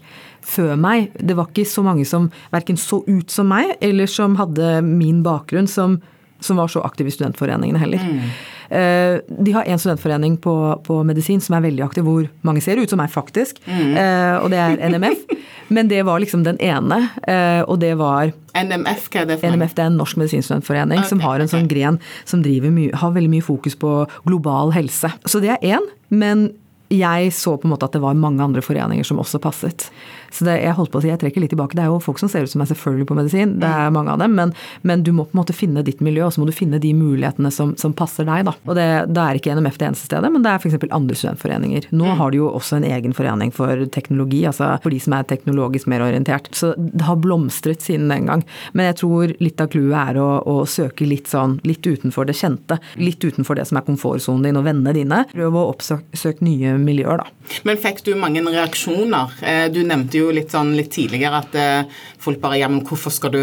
[0.49, 4.38] før meg, det var ikke så mange som verken så ut som meg, eller som
[4.38, 5.99] hadde min bakgrunn, som,
[6.41, 8.07] som var så aktive i studentforeningene heller.
[8.07, 8.31] Mm.
[8.69, 10.55] Eh, de har en studentforening på,
[10.85, 13.63] på, medisin som er veldig aktiv, hvor mange ser ut som meg, faktisk.
[13.67, 13.97] Mm.
[13.97, 15.25] Eh, og det er NMF.
[15.75, 19.53] Men det var liksom den ene, eh, og det var NMF, hva er det for
[19.53, 21.75] NMF det er en norsk medisinstudentforening okay, som har en sånn okay.
[21.77, 23.93] gren som mye, har veldig mye fokus på
[24.25, 25.13] global helse.
[25.29, 26.49] Så det er én, men
[26.88, 29.88] jeg så på en måte at det var mange andre foreninger som også passet.
[30.31, 31.77] Så det, jeg holdt på å si, jeg trekker litt tilbake.
[31.77, 34.12] Det er jo folk som ser ut som meg selvfølgelig på medisin, det er mange
[34.12, 34.53] av dem, men,
[34.87, 36.92] men, du må på en måte finne ditt miljø, og så må du finne de
[36.96, 38.44] mulighetene som, som passer deg.
[38.48, 38.55] Da.
[38.68, 40.77] Og det, det er ikke NMF det eneste stedet, men det er f.eks.
[40.85, 41.88] andre studentforeninger.
[41.96, 45.29] Nå har de jo også en egen forening for teknologi, altså for de som er
[45.29, 46.51] teknologisk mer orientert.
[46.57, 48.44] Så det har blomstret siden den gang.
[48.77, 52.37] Men jeg tror litt av clouet er å, å, søke litt sånn litt utenfor det
[52.38, 52.79] kjente.
[53.01, 55.22] Litt utenfor det som er komfortsonen din og vennene dine.
[55.33, 57.57] Prøv å oppsøke nye miljøer, da.
[57.69, 59.35] Men fikk du mange reaksjoner?
[59.43, 63.14] Eh, du nevnte jo litt sånn litt tidligere at eh, folk bare Ja, men hvorfor
[63.14, 63.43] skal du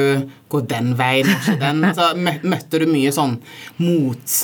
[0.52, 1.84] gå den veien ikke den?
[1.90, 2.12] Altså,
[2.46, 3.38] møtte du mye sånn
[3.82, 4.36] mot,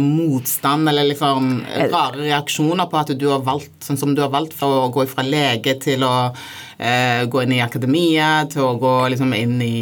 [0.00, 1.50] motstand eller liksom
[1.92, 5.06] rare reaksjoner på at du har valgt sånn som du har valgt for å gå
[5.10, 6.16] fra lege til å
[6.78, 9.76] eh, gå inn i akademia, til å gå liksom inn i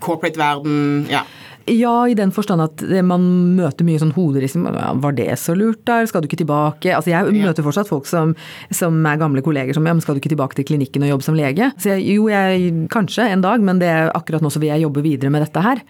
[0.00, 1.06] corporate-verden?
[1.12, 1.24] Ja.
[1.68, 3.24] Ja, i den forstand at man
[3.58, 4.72] møter mye sånn hoderisme.
[4.72, 6.06] Var det så lurt der?
[6.08, 6.92] Skal du ikke tilbake?
[6.96, 8.34] Altså jeg møter fortsatt folk som,
[8.74, 11.26] som er gamle kolleger som ja, men skal du ikke tilbake til klinikken og jobbe
[11.26, 11.70] som lege?
[11.80, 15.04] Så jeg, jo, jeg kanskje en dag, men det akkurat nå så vil jeg jobbe
[15.04, 15.82] videre med dette her.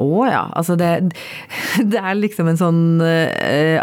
[0.00, 0.44] Å ja.
[0.56, 0.90] Altså det,
[1.92, 3.78] det er liksom en sånn uh,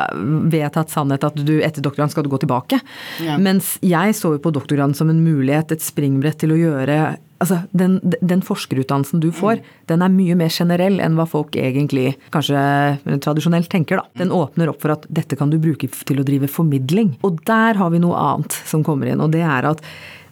[0.52, 2.82] vedtatt sannhet at du etter doktorgrad skal du gå tilbake.
[3.24, 3.38] Ja.
[3.42, 7.00] Mens jeg så jo på doktorgraden som en mulighet, et springbrett til å gjøre
[7.44, 9.72] altså, den, den, forskerutdannelsen du får, mm.
[9.92, 12.60] den er mye mer generell enn hva folk egentlig kanskje
[13.24, 14.02] tradisjonelt tenker.
[14.02, 14.24] Da.
[14.24, 17.16] Den åpner opp for at dette kan du bruke til å drive formidling.
[17.28, 19.84] Og der har vi noe annet som kommer inn, og det er at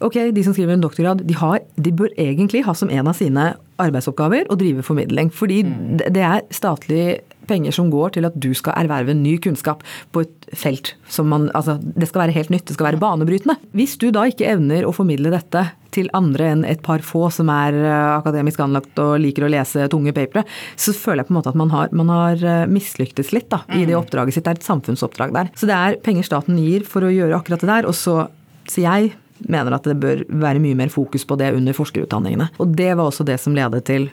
[0.04, 3.16] ok, de som skriver en doktorgrad, de, har, de bør egentlig ha som en av
[3.18, 5.32] sine arbeidsoppgaver å drive formidling.
[5.34, 6.04] Fordi mm.
[6.16, 7.06] det er statlig
[7.50, 9.84] penger som går til at du skal erverve ny kunnskap
[10.16, 13.56] på et felt som man Altså, det skal være helt nytt, det skal være banebrytende.
[13.78, 15.62] Hvis du da ikke evner å formidle dette
[15.96, 19.88] til andre enn et par få som er eh, akademisk anlagt og liker å lese
[19.92, 20.44] tunge papere,
[20.76, 23.62] så føler jeg på en måte at man har, man har eh, mislyktes litt da,
[23.72, 24.02] i det mm.
[24.02, 24.48] oppdraget sitt.
[24.48, 25.54] Det er et samfunnsoppdrag der.
[25.56, 27.90] Så det er penger staten gir for å gjøre akkurat det der.
[27.90, 28.26] Og så,
[28.68, 29.14] så jeg
[29.52, 32.52] mener at det bør være mye mer fokus på det under forskerutdanningene.
[32.60, 34.10] Og det var også det som ledet til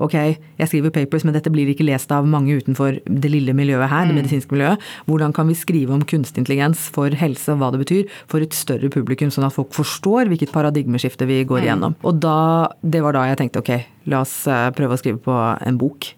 [0.00, 0.16] ok,
[0.60, 4.06] jeg skriver papers, men dette blir ikke lest av mange utenfor det lille miljøet her,
[4.08, 4.20] det mm.
[4.22, 4.86] medisinske miljøet.
[5.10, 8.56] Hvordan kan vi skrive om kunstig intelligens for helse og hva det betyr, for et
[8.56, 11.66] større publikum, sånn at folk forstår hvilket paradigmeskifte vi går mm.
[11.66, 11.98] igjennom.
[12.06, 13.72] Og da, det var da jeg tenkte ok,
[14.10, 16.12] la oss eh, prøve å skrive på en bok.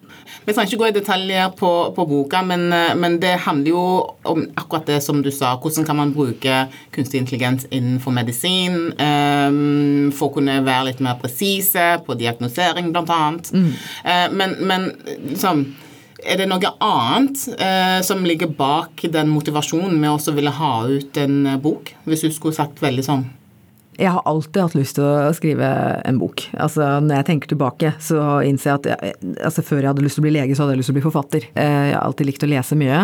[0.45, 3.83] Vi trenger ikke gå i detaljer på, på boka, men, eh, men, det handler jo
[4.27, 5.53] om akkurat det som du sa.
[5.61, 11.15] Hvordan kan man bruke kunstig intelligens innenfor medisin um, for å kunne være litt mer
[11.21, 13.21] presise på diagnosering, bl.a.
[13.53, 13.71] Mm.
[14.03, 14.91] Uh, men, men
[15.29, 15.65] liksom
[16.23, 21.17] er det noe annet eh, som ligger bak den motivasjonen med å ville ha ut
[21.19, 21.91] en bok?
[22.07, 23.25] Hvis du skulle sagt veldig sånn
[23.99, 25.67] jeg har alltid hatt lyst til å skrive
[26.07, 26.45] en bok.
[26.57, 30.17] Altså, når jeg tenker tilbake, så innser jeg at jeg, altså, før jeg hadde lyst
[30.17, 31.47] til å bli lege, så hadde jeg lyst til å bli forfatter.
[31.53, 33.01] Eh, jeg har alltid likt å lese mye.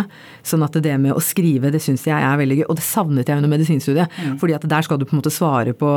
[0.50, 2.66] Sånn at det med å skrive, det syns jeg er veldig gøy.
[2.68, 4.18] Og det savnet jeg under medisinstudiet.
[4.20, 4.38] Mm.
[4.42, 5.90] fordi at der skal du på en måte svare på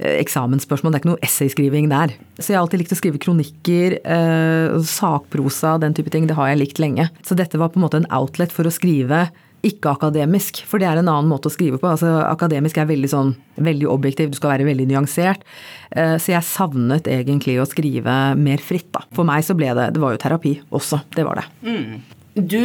[0.00, 0.92] eh, eksamensspørsmål.
[0.92, 2.14] Det er ikke noe essayskriving der.
[2.38, 6.28] Så jeg har alltid likt å skrive kronikker, eh, sakprosa, den type ting.
[6.28, 7.10] Det har jeg likt lenge.
[7.26, 9.26] Så dette var på en måte en outlet for å skrive
[9.66, 11.88] ikke-akademisk, for det er en annen måte å skrive på.
[11.90, 15.42] Altså, akademisk er veldig sånn veldig objektiv, du skal være veldig nyansert.
[15.90, 19.04] Eh, så jeg savnet egentlig å skrive mer fritt, da.
[19.16, 21.46] For meg så ble det Det var jo terapi også, det var det.
[21.66, 22.00] Mm.
[22.36, 22.64] Du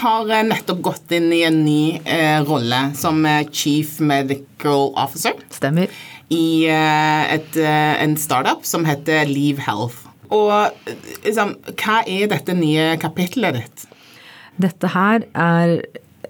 [0.00, 5.36] har eh, nettopp gått inn i en ny eh, rolle som eh, Chief Medical Officer.
[5.54, 5.92] Stemmer.
[6.30, 10.06] I eh, et, en startup som heter Leave Health.
[10.30, 10.52] Og
[11.24, 13.88] liksom, hva er dette nye kapitlet ditt?
[14.60, 15.80] Dette her er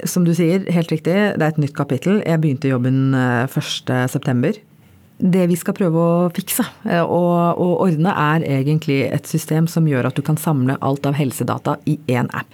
[0.09, 2.21] som du sier, helt riktig, det er et nytt kapittel.
[2.27, 4.51] Jeg begynte jobben 1.9.
[4.51, 4.67] Eh,
[5.21, 9.89] det vi skal prøve å fikse eh, og, og ordne, er egentlig et system som
[9.89, 12.49] gjør at du kan samle alt av helsedata i én app.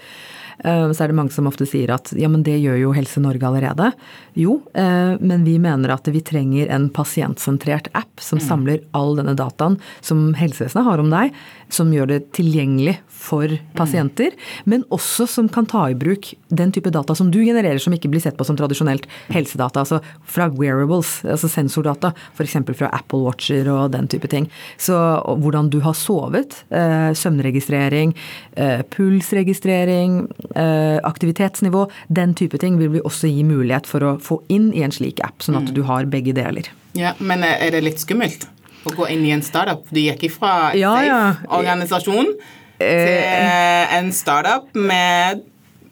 [0.65, 3.23] Eh, så er det mange som ofte sier at ja, men det gjør jo Helse
[3.23, 3.93] Norge allerede.
[4.35, 8.47] Jo, men vi mener at vi trenger en pasientsentrert app som mm.
[8.49, 11.33] samler all denne dataen som helsevesenet har om deg,
[11.73, 14.35] som gjør det tilgjengelig for pasienter,
[14.69, 18.11] men også som kan ta i bruk den type data som du genererer, som ikke
[18.13, 19.83] blir sett på som tradisjonelt helsedata.
[19.83, 22.59] Altså fra wearables, altså sensordata, f.eks.
[22.79, 24.49] fra Apple Watcher og den type ting.
[24.79, 24.97] Så
[25.43, 28.15] hvordan du har sovet, eh, søvnregistrering,
[28.57, 34.43] eh, pulsregistrering, eh, aktivitetsnivå, den type ting vil vi også gi mulighet for å få
[34.53, 35.75] inn i en slik app, sånn at mm.
[35.75, 36.71] du har begge deler.
[36.97, 38.47] Ja, Men er det litt skummelt?
[38.91, 39.85] Å gå inn i en startup?
[39.91, 42.33] Du gikk ifra ja, safe organisasjon
[42.79, 43.21] til
[43.97, 45.45] en startup med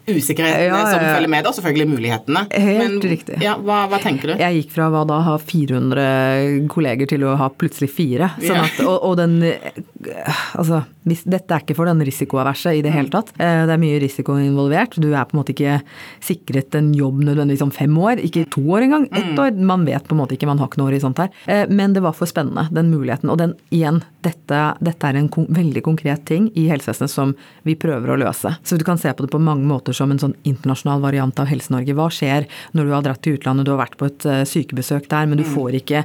[0.06, 2.44] usikkerhetene ja, som følger med, og selvfølgelig mulighetene.
[2.52, 3.38] Helt Men, riktig.
[3.44, 4.34] Ja, hva, hva, tenker du?
[4.40, 8.32] Jeg gikk fra hva da ha 400 kolleger til å ha plutselig fire.
[8.42, 9.40] Sånn at, og, og, den
[10.54, 13.32] Altså, dette er ikke for den risikoaverse i det hele tatt.
[13.40, 14.98] Eh, det er mye risiko involvert.
[15.00, 15.78] Du er på en måte ikke
[16.24, 19.06] sikret en jobb nødvendigvis om fem år, ikke to år engang.
[19.10, 19.40] Ett mm.
[19.40, 19.62] år.
[19.72, 21.32] Man vet på en måte ikke, man har ikke noe horisont her.
[21.48, 23.32] Eh, men det var for spennende, den muligheten.
[23.32, 27.76] Og den, igjen, dette, dette er en kon veldig konkret ting i helsevesenet som vi
[27.80, 28.54] prøver å løse.
[28.64, 31.48] Så du kan se på det på mange måter som en sånn internasjonal variant av
[31.50, 31.96] Helse-Norge.
[31.96, 35.08] Hva skjer når du har dratt til utlandet, du har vært på et uh, sykebesøk
[35.10, 35.52] der, men du mm.
[35.54, 36.04] får ikke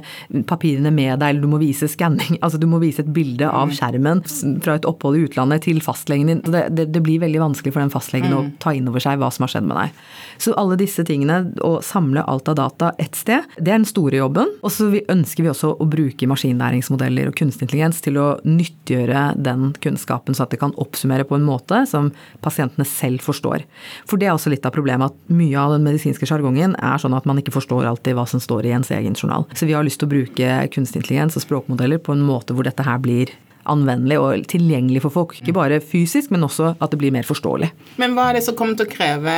[0.50, 2.38] papirene med deg, eller du må vise skanning.
[2.50, 3.74] Altså du må vise et bilde av mm.
[3.76, 4.22] skjermen
[4.64, 6.40] fra et opphold i utlandet til fastlegen din.
[6.46, 8.38] Det, det, det blir veldig vanskelig for den fastlegen mm.
[8.38, 10.00] å ta inn over seg hva som har skjedd med deg.
[10.40, 14.22] Så alle disse tingene, å samle alt av data ett sted, det er den store
[14.22, 14.54] jobben.
[14.64, 19.70] Og så ønsker vi også å bruke maskinlæringsmodeller og kunstig intelligens til å nyttiggjøre den
[19.82, 22.10] kunnskapen, så at det kan oppsummere på en måte som
[22.44, 23.64] pasientene selv forstår.
[24.08, 27.16] For det er også litt av problemet at mye av den medisinske sjargongen er sånn
[27.16, 29.46] at man ikke forstår alltid hva som står i ens egen journal.
[29.54, 32.68] Så vi har lyst til å bruke kunstig intelligens og språkmodeller på en måte hvor
[32.68, 33.32] dette her blir
[33.70, 35.34] anvendelig og tilgjengelig for folk.
[35.40, 37.70] Ikke bare fysisk, men også at det blir mer forståelig.
[38.00, 39.36] Men hva er det som kommer til å kreve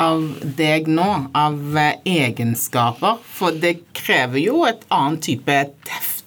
[0.00, 0.24] av
[0.58, 3.20] deg nå, av egenskaper?
[3.38, 6.19] For det krever jo et annet type teft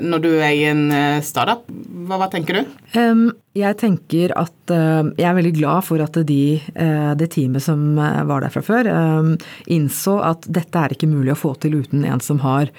[0.00, 1.66] når du er i en eh, startup.
[1.68, 2.72] Hva, hva tenker du?
[2.96, 3.26] Um,
[3.58, 7.84] jeg tenker at uh, jeg er veldig glad for at de, uh, det teamet som
[7.98, 9.32] var der fra før, um,
[9.70, 12.72] innså at dette er ikke mulig å få til uten en som har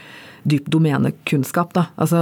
[0.43, 1.71] dyp domenekunnskap.
[1.73, 1.85] Da.
[1.95, 2.19] Altså,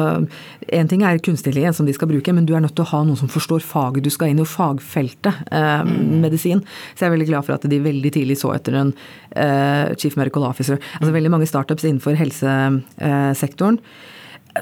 [0.68, 2.92] en ting er kunstig intelligens som de skal bruke, men du er nødt til å
[2.94, 5.84] ha noen som forstår faget du skal inn i, og fagfeltet eh,
[6.22, 6.64] medisin.
[6.94, 8.94] Så jeg er veldig glad for at de veldig tidlig så etter en
[9.34, 10.82] eh, chief medical officer.
[11.00, 14.08] Altså veldig mange startups innenfor helsesektoren eh,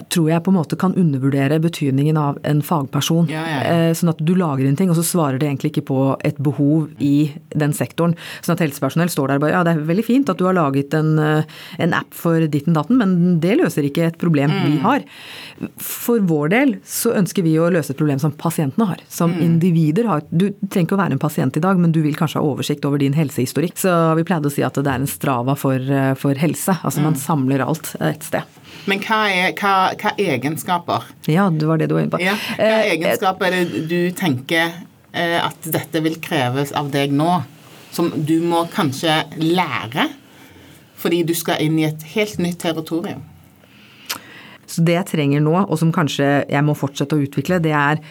[0.10, 3.30] tror jeg på en måte kan undervurdere betydningen av en fagperson.
[3.32, 3.90] Ja, ja, ja.
[3.90, 6.38] Eh, sånn at du lager en ting, og så svarer det egentlig ikke på et
[6.44, 8.16] behov i den sektoren.
[8.46, 10.58] Sånn at helsepersonell står der og bare ja, det er veldig fint at du har
[10.58, 14.62] laget en, eh, en app for ditten datten, men det løser ikke et problem mm.
[14.68, 15.08] vi har.
[15.82, 19.04] For vår del så ønsker vi å løse et problem som pasientene har.
[19.10, 19.42] Som mm.
[19.48, 20.26] individer har.
[20.30, 22.86] Du trenger ikke å være en pasient i dag, men du vil kanskje ha oversikt
[22.88, 23.78] over din helsehistorikk.
[23.80, 26.78] Så vi pleide å si at det er en strava for, eh, for helse.
[26.84, 27.22] Altså man mm.
[27.26, 28.58] samler alt et sted.
[28.90, 31.08] Men hva er hva, hva egenskaper?
[31.30, 32.22] Ja, det var det du var inne på.
[32.24, 34.72] Ja, hva eh, egenskaper er det du tenker
[35.12, 37.42] eh, at dette vil kreves av deg nå,
[37.96, 40.10] som du må kanskje lære
[41.00, 43.24] fordi du skal inn i et helt nytt territorium?
[44.70, 48.02] Så det jeg trenger nå, og som kanskje jeg må fortsette å utvikle, det er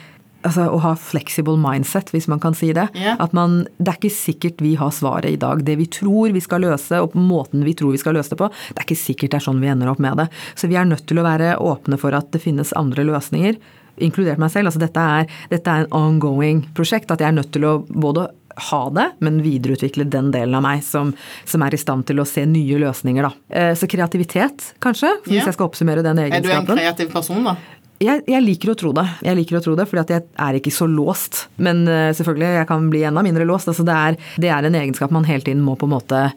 [0.47, 2.89] altså, å ha flexible mindset, hvis man kan si det.
[2.97, 3.19] Yeah.
[3.23, 5.65] At man, Det er ikke sikkert vi har svaret i dag.
[5.65, 8.41] Det vi tror vi skal løse, og på måten vi tror vi skal løse det
[8.41, 10.29] på, det er ikke sikkert det er sånn vi ender opp med det.
[10.55, 13.59] Så vi er nødt til å være åpne for at det finnes andre løsninger,
[13.99, 14.71] inkludert meg selv.
[14.71, 17.11] Altså dette er, dette er en ongoing prosjekt.
[17.11, 20.83] At jeg er nødt til å både ha det, men videreutvikle den delen av meg
[20.83, 21.13] som,
[21.47, 23.31] som, er i stand til å se nye løsninger, da.
[23.55, 25.47] Eh, så kreativitet, kanskje, hvis yeah.
[25.47, 26.51] jeg skal oppsummere den egenskapen.
[26.51, 27.55] Er du en kreativ person, da?
[27.99, 29.05] Jeg, jeg, liker å tro det.
[29.27, 31.47] Jeg liker å tro det, fordi at jeg er ikke så låst.
[31.63, 33.71] Men uh, selvfølgelig, jeg kan bli enda mindre låst.
[33.71, 36.29] Altså, det, er, det, er, en egenskap man hele tiden må på en måte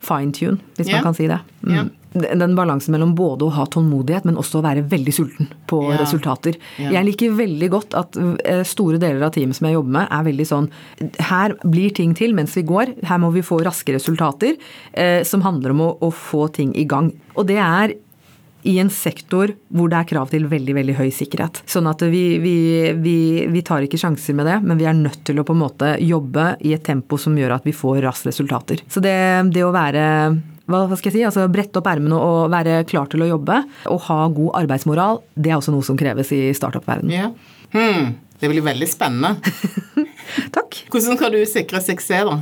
[0.00, 1.00] fine-tune, hvis yeah.
[1.00, 1.40] man kan si det.
[1.66, 1.72] Mm.
[1.74, 1.88] Yeah.
[2.40, 5.98] Den balansen mellom både å ha tålmodighet, men også å være veldig sulten på yeah.
[6.00, 6.56] resultater.
[6.80, 10.26] Jeg liker veldig godt at uh, store deler av teamet som jeg jobber med, er
[10.26, 10.70] veldig sånn
[11.30, 12.96] Her blir ting til mens vi går.
[13.10, 14.56] Her må vi få raske resultater,
[14.90, 17.10] Eh, som handler om å, å få ting i gang.
[17.38, 17.94] Og det er
[18.62, 21.62] i en sektor hvor det er krav til veldig veldig høy sikkerhet.
[21.70, 22.56] Sånn at vi, vi,
[23.00, 23.16] vi,
[23.50, 25.94] vi, tar ikke sjanser med det, men vi er nødt til å på en måte
[26.04, 28.84] jobbe i et tempo som gjør at vi får raskt resultater.
[28.90, 29.16] Så det,
[29.54, 30.06] det å være
[30.70, 33.56] hva skal jeg si, altså brette opp ermene og være klar til å jobbe
[33.90, 37.10] og ha god arbeidsmoral, det er også noe som kreves i startup-verdenen.
[37.10, 37.32] Ja.
[37.74, 38.12] Hmm.
[38.40, 39.34] Det blir veldig spennende.
[40.54, 40.84] Takk.
[40.92, 42.38] Hvordan skal du sikre suksess, da?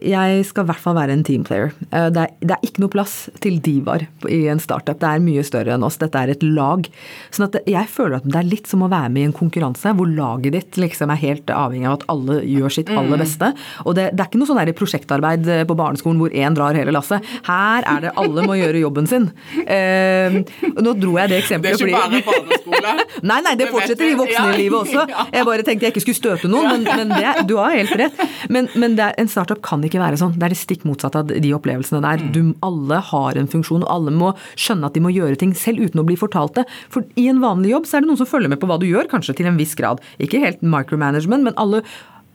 [0.00, 1.72] Jeg skal i hvert fall være en teamplayer.
[1.90, 4.98] Eh, det er, det er ikke noe plass til divaer i en startup.
[5.00, 5.98] Det er mye større enn oss.
[6.00, 6.86] Dette er et lag.
[7.34, 9.92] Sånn at jeg føler at det er litt som å være med i en konkurranse
[9.96, 13.24] hvor laget ditt liksom er helt avhengig av at alle gjør sitt aller mm.
[13.24, 13.50] beste.
[13.84, 16.94] Og det, det er ikke noe sånn prosjektarbeid eh, på barneskolen hvor én drar hele
[16.94, 17.26] lasset.
[17.48, 19.28] Her er det alle må gjøre jobben sin.
[19.66, 20.40] Eh,
[20.80, 22.94] nå dro jeg det eksempelet fordi Det er ikke bare barneskole?
[23.30, 25.06] nei, nei, det fortsetter i voksenlivet også.
[25.34, 28.24] Jeg bare tenkte jeg ikke skulle støte noen, men, men det, du har helt rett.
[28.48, 30.36] Men, men er, en startup kan ikke ikke være sånn.
[30.38, 32.22] Det er det stikk motsatte av de opplevelsene der.
[32.34, 35.82] Du, alle har en funksjon, og alle må skjønne at de må gjøre ting selv
[35.84, 36.66] uten å bli fortalt det.
[36.92, 38.88] For i en vanlig jobb så er det noen som følger med på hva du
[38.88, 40.02] gjør, kanskje til en viss grad.
[40.22, 41.84] Ikke helt micromanagement, men alle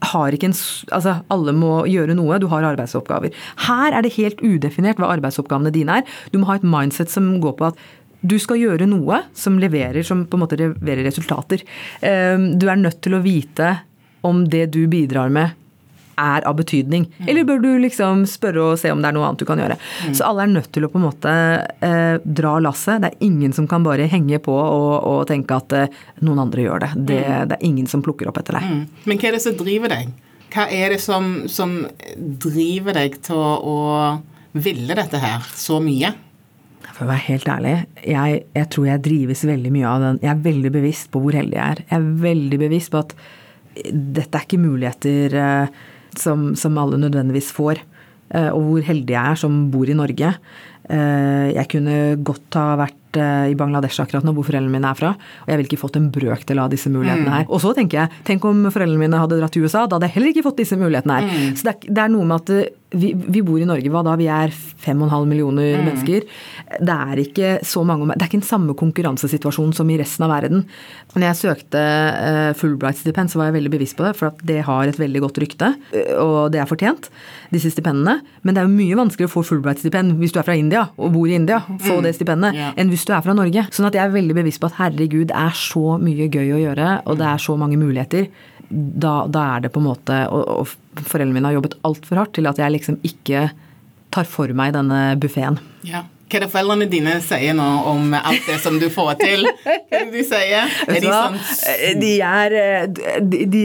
[0.06, 0.56] har ikke en,
[0.94, 3.36] altså Alle må gjøre noe, du har arbeidsoppgaver.
[3.65, 6.18] Her er det helt udefinert hva arbeidsoppgavene dine er.
[6.34, 7.86] Du må ha et mindset som går på at
[8.26, 11.62] du skal gjøre noe som leverer, som på en måte leverer resultater.
[12.02, 13.76] Ehm, du er nødt til å vite
[14.26, 15.54] om det du bidrar med
[16.21, 17.08] er av betydning.
[17.28, 19.78] Eller bør du liksom spørre og se om det er noe annet du kan gjøre.
[20.08, 20.15] Mm.
[20.17, 21.34] Så alle er nødt til å på en måte
[21.86, 23.04] eh, dra lasset.
[23.04, 26.67] Det er ingen som kan bare henge på og, og tenke at eh, noen andre
[26.67, 26.91] gjør det.
[26.95, 27.23] det.
[27.25, 27.49] Mm.
[27.51, 27.58] det.
[27.60, 28.69] er ingen som plukker opp etter deg.
[28.69, 28.84] Mm.
[29.10, 30.13] Men hva er det som driver deg?
[30.56, 31.82] Hva er det som, som
[32.15, 36.13] driver deg til å, å ville dette her så mye?
[36.95, 37.73] For å være helt ærlig,
[38.08, 41.36] jeg, jeg, tror jeg drives veldig mye av den Jeg er veldig bevisst på hvor
[41.36, 41.82] heldig jeg er.
[41.89, 43.17] Jeg er veldig bevisst på at
[43.75, 45.82] dette er ikke muligheter eh,
[46.21, 47.82] som, som alle nødvendigvis får.
[48.34, 50.32] Eh, og hvor heldig jeg er som bor i Norge.
[50.89, 54.97] Eh, jeg kunne godt ha vært eh, i Bangladesh akkurat nå, hvor foreldrene mine er
[54.99, 55.12] fra.
[55.45, 57.36] Og jeg ville ikke fått en brøkdel av disse mulighetene Mm.
[57.39, 57.45] her.
[57.49, 60.15] Og så tenker jeg, tenk om foreldrene mine hadde dratt til USA, da hadde jeg
[60.17, 61.30] heller ikke fått disse mulighetene her.
[61.30, 61.56] Mm.
[61.58, 64.13] Så det er, det er noe med at vi, vi bor i Norge, hva da?
[64.19, 65.86] Vi er 5,5 millioner Mm.
[65.86, 66.26] mennesker.
[66.80, 70.32] Det er ikke så mange Det er ikke den samme konkurransesituasjonen som i resten av
[70.32, 70.65] verden.
[71.15, 74.63] Når jeg søkte uh, Fulbright-stipend, så var jeg veldig bevisst på det, for at det
[74.67, 77.10] har et veldig godt rykte, eh, og det er fortjent,
[77.52, 78.21] disse stipendene.
[78.43, 81.13] Men det er jo mye vanskeligere å få Fulbright-stipend hvis du er fra India og
[81.15, 82.74] bor i India, få det stipendet, yeah.
[82.78, 83.67] enn hvis du er fra Norge.
[83.71, 86.62] Sånn at jeg er veldig bevisst på at herregud, det er så mye gøy å
[86.67, 88.30] gjøre, og det er så mange muligheter.
[88.69, 92.34] Da, da er det på en måte Og, og foreldrene mine har jobbet altfor hardt
[92.38, 93.47] til at jeg liksom ikke
[94.15, 95.58] tar for meg denne buffeen.
[95.86, 96.06] Ja.
[96.25, 99.45] Hva er det foreldrene dine sier nå om alt det som du får til?
[99.45, 100.71] Hva er det de sier?
[100.88, 102.88] Er de sånn De er eh,
[103.21, 103.62] de, de,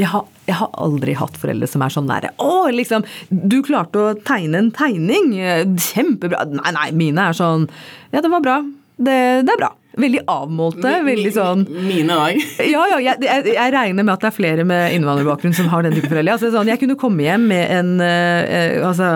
[0.00, 2.32] jeg, har, jeg har aldri hatt foreldre som er sånn nære.
[2.42, 5.36] Å, liksom, du klarte å tegne en tegning!
[5.38, 6.48] eh, Kjempebra!
[6.50, 7.68] Nei, nei, mine er sånn
[8.10, 8.58] Ja, det var bra.
[8.98, 9.70] Det, det er bra.
[9.98, 10.92] Veldig avmålte.
[11.06, 12.40] Veldig sånn Mine òg.
[12.72, 15.86] ja, ja, jeg, jeg, jeg regner med at det er flere med innvandrerbakgrunn som har
[15.86, 16.36] den type foreldre.
[16.36, 19.10] Altså, sånn, jeg kunne komme hjem med en uh, altså,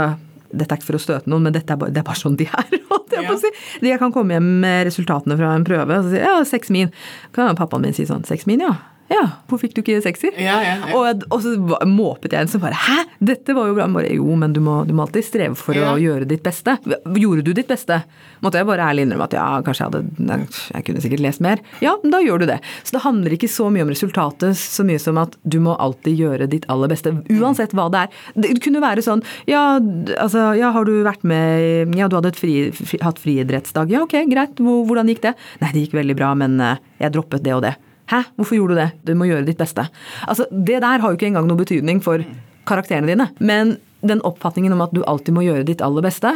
[0.50, 2.48] Dette er ikke for å støte noen, men er bare, det er bare sånn de
[2.50, 2.74] er.
[3.14, 3.36] Jeg, ja.
[3.38, 3.50] si.
[3.86, 6.90] jeg kan komme hjem med resultatene fra en prøve og si ja, seks min.
[7.36, 8.74] Kan pappaen min si sånn Seks min, ja.
[9.12, 10.32] Ja, Hvorfor fikk du ikke sekser?
[10.40, 10.96] Ja, ja, ja.
[10.96, 11.52] Og, og så
[11.88, 13.86] måpet jeg en som bare Hæ, dette var jo bra.
[13.94, 16.76] Bare, jo, men du må, du må alltid streve for å gjøre ditt beste.
[16.84, 18.00] Gjorde du ditt beste?
[18.44, 20.38] Måtte jeg bare ærlig innrømme at ja, kanskje jeg hadde
[20.74, 21.62] Jeg kunne sikkert lest mer.
[21.84, 22.58] Ja, men da gjør du det.
[22.82, 26.24] Så det handler ikke så mye om resultatet så mye som at du må alltid
[26.24, 27.12] gjøre ditt aller beste.
[27.36, 28.20] Uansett hva det er.
[28.40, 29.76] Det kunne være sånn Ja,
[30.18, 33.92] altså, ja har du vært med Ja, du hadde et fri, fri, hatt friidrettsdag.
[33.92, 34.60] Ja, ok, greit.
[34.64, 35.36] Hvordan gikk det?
[35.60, 37.76] Nei, det gikk veldig bra, men eh, jeg droppet det og det.
[38.12, 38.90] Hæ, hvorfor gjorde du det?
[39.08, 39.86] Du må gjøre ditt beste.
[40.28, 42.24] Altså, Det der har jo ikke engang noe betydning for
[42.68, 43.30] karakterene dine.
[43.40, 46.32] Men den oppfatningen om at du alltid må gjøre ditt aller beste,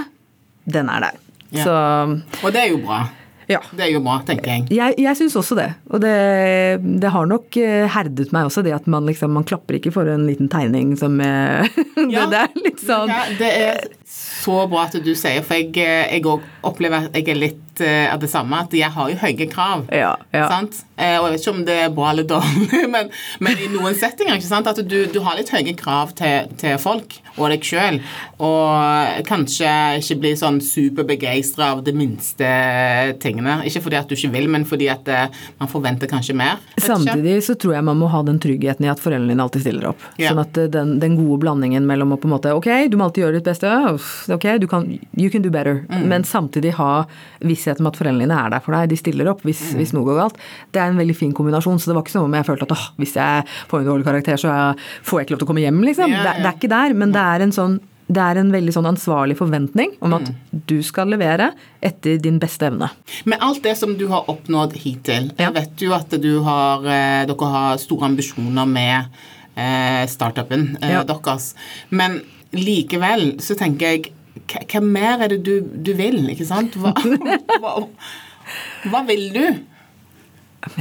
[0.68, 1.18] den er der.
[1.52, 1.64] Ja.
[1.64, 1.76] Så
[2.44, 3.02] Og det er jo bra.
[3.48, 3.60] ja.
[3.72, 4.66] Det er jo bra, tenker jeg.
[4.76, 5.68] Jeg, jeg syns også det.
[5.92, 6.14] Og det,
[7.00, 10.08] det har nok eh, herdet meg også, det at man liksom Man klapper ikke for
[10.08, 11.64] en liten tegning som eh,
[12.12, 12.26] Ja.
[12.26, 16.08] Det der litt sånn Ja, det er så bra at du sier, for jeg, eh,
[16.16, 19.18] jeg òg opplever at jeg er litt eh, av det samme, at jeg har jo
[19.20, 19.86] høye krav.
[19.94, 20.48] Ja, ja.
[20.50, 20.82] Sant?
[20.98, 23.10] Eh, Og jeg vet ikke om det er bra eller dårlig, men,
[23.44, 24.66] men i noen settinger ikke sant?
[24.68, 28.00] at du, du har litt høye krav til, til folk og deg sjøl.
[28.42, 32.48] Og kanskje ikke bli sånn superbegeistra av de minste
[33.22, 33.60] tingene.
[33.68, 36.58] Ikke fordi at du ikke vil, men fordi at eh, man forventer kanskje mer.
[36.82, 39.90] Samtidig så tror jeg man må ha den tryggheten i at foreldrene dine alltid stiller
[39.92, 40.02] opp.
[40.18, 40.32] Ja.
[40.32, 43.06] Sånn at eh, den, den gode blandingen mellom å på en måte Ok, du må
[43.06, 43.70] alltid gjøre ditt beste.
[44.34, 44.88] Ok, du kan
[45.18, 45.84] You can do better.
[45.90, 46.06] Mm.
[46.10, 47.04] Men samtidig ha
[47.44, 48.88] visshet om at foreldrene dine er der for deg.
[48.88, 49.76] De stiller opp hvis, Mm.
[49.78, 50.36] hvis noe går galt.
[50.72, 51.78] Det er en veldig fin kombinasjon.
[51.78, 54.04] Så det var ikke som om jeg følte at åh, hvis jeg får en dårlig
[54.04, 56.08] karakter, så får jeg ikke lov til å komme hjem, liksom.
[56.10, 56.42] Ja, Det, ja.
[56.42, 56.94] det er ikke der.
[56.94, 60.34] Men det er en sånn det er en veldig sånn ansvarlig forventning om at Mm.
[60.66, 61.52] du skal levere
[61.82, 62.88] etter din beste evne.
[63.26, 65.50] Med alt det som du har oppnådd hittil, Ja.
[65.50, 69.04] jeg vet jo at du har, eh, dere har store ambisjoner med
[69.58, 71.02] eh, startupen eh, Ja.
[71.04, 71.52] deres.
[71.90, 72.22] Men
[72.54, 74.12] likevel så tenker jeg
[74.48, 76.76] hva, mer er det du, du vil, ikke sant?
[76.80, 76.94] Hva,
[77.62, 77.74] hva,
[78.88, 79.44] hva vil du?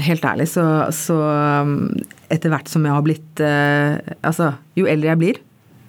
[0.08, 0.64] Helt ærlig, så,
[0.96, 1.16] så
[1.64, 1.92] um,
[2.34, 5.42] etter hvert som jeg har blitt eh, Altså, jo eldre jeg blir,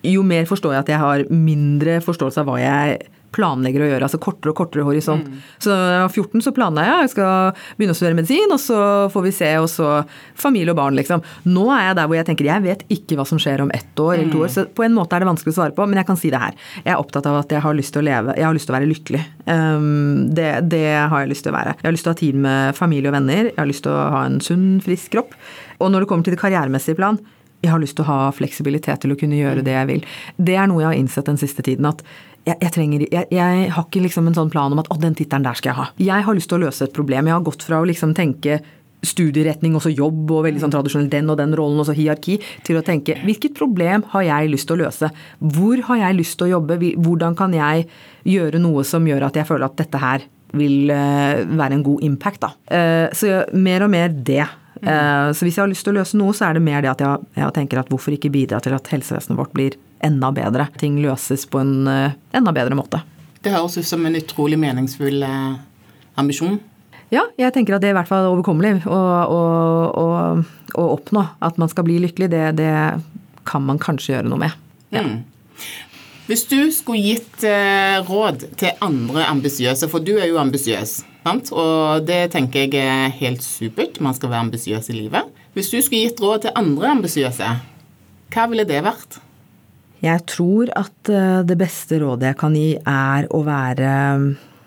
[0.07, 2.99] jo mer forstår jeg at jeg har mindre forståelse av hva jeg
[3.35, 4.07] planlegger å gjøre.
[4.07, 5.29] Altså kortere og kortere horisont.
[5.61, 8.61] Så da jeg var 14 så planla jeg jeg skal begynne å studere medisin, og
[8.63, 8.81] så
[9.13, 9.91] får vi se, og så
[10.39, 11.23] familie og barn, liksom.
[11.49, 14.03] Nå er jeg der hvor jeg tenker jeg vet ikke hva som skjer om ett
[14.03, 16.01] år eller to år, så på en måte er det vanskelig å svare på, men
[16.01, 16.59] jeg kan si det her.
[16.83, 18.75] Jeg er opptatt av at jeg har lyst til å leve, jeg har lyst til
[18.75, 19.25] å være lykkelig.
[19.49, 21.79] Um, det, det har jeg lyst til å være.
[21.79, 23.95] Jeg har lyst til å ha tid med familie og venner, jeg har lyst til
[23.95, 25.37] å ha en sunn, frisk kropp.
[25.79, 27.21] Og når det kommer til det karrieremessige plan,
[27.59, 30.05] jeg har lyst til å ha fleksibilitet til å kunne gjøre det jeg vil.
[30.39, 31.89] Det er noe jeg har innsett den siste tiden.
[31.91, 32.05] at
[32.49, 35.17] jeg, jeg, trenger, jeg, jeg har ikke liksom en sånn plan om at å, den
[35.19, 35.87] tittelen der skal jeg ha.
[36.01, 37.29] Jeg har lyst til å løse et problem.
[37.29, 38.61] Jeg har gått fra å liksom tenke
[39.07, 42.85] studieretning, også jobb og veldig sånn tradisjonell den og den rollen, også hierarki, til å
[42.87, 45.11] tenke hvilket problem har jeg lyst til å løse?
[45.39, 46.81] Hvor har jeg lyst til å jobbe?
[46.99, 47.87] Hvordan kan jeg
[48.29, 52.05] gjøre noe som gjør at jeg føler at dette her vil eh, være en god
[52.07, 52.55] impact, da.
[52.73, 54.47] Eh, så mer og mer det.
[54.83, 56.91] Eh, Så hvis jeg har lyst til å løse noe, så er det mer det
[56.93, 60.69] at jeg, jeg tenker at hvorfor ikke bidra til at helsevesenet vårt blir enda bedre?
[60.79, 63.03] Ting løses på en eh, enda bedre måte.
[63.43, 65.59] Det høres ut som en utrolig meningsfull eh,
[66.19, 66.59] ambisjon.
[67.11, 68.99] Ja, jeg tenker at det er i hvert fall overkommelig å,
[69.33, 69.43] å,
[69.97, 70.07] å,
[70.77, 71.25] å oppnå.
[71.41, 72.73] At man skal bli lykkelig, det, det
[73.49, 74.57] kan man kanskje gjøre noe med.
[74.93, 75.07] Ja.
[75.07, 75.23] Mm.
[76.29, 77.47] Hvis du skulle gitt
[78.05, 81.53] råd til andre ambisiøse, for du er jo ambisiøs, sant?
[81.53, 85.33] og det tenker jeg er helt supert, man skal være ambisiøs i livet.
[85.57, 87.55] Hvis du skulle gitt råd til andre ambisiøse,
[88.29, 89.21] hva ville det vært?
[90.05, 93.95] Jeg tror at eh, det beste rådet jeg kan gi, er å være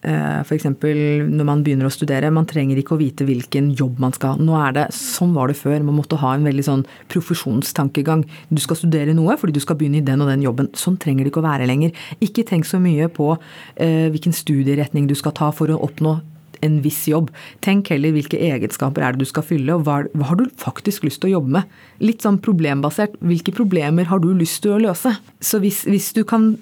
[0.03, 0.65] eh, f.eks.
[0.67, 2.33] når man begynner å studere.
[2.33, 4.41] Man trenger ikke å vite hvilken jobb man skal ha.
[4.43, 5.79] Nå er det, Sånn var det før.
[5.87, 8.25] Man måtte ha en veldig sånn profesjonstankegang.
[8.51, 10.67] Du skal studere noe fordi du skal begynne i den og den jobben.
[10.75, 11.95] Sånn trenger det ikke å være lenger.
[12.19, 16.17] Ikke tenk så mye på eh, hvilken studieretning du skal ta for å oppnå
[16.65, 17.29] en viss jobb.
[17.65, 21.05] Tenk heller hvilke egenskaper er det du skal fylle, og hva, hva har du faktisk
[21.07, 21.77] lyst til å jobbe med?
[22.03, 23.17] Litt sånn problembasert.
[23.21, 25.15] Hvilke problemer har du lyst til å løse?
[25.43, 26.53] Så hvis, hvis du kan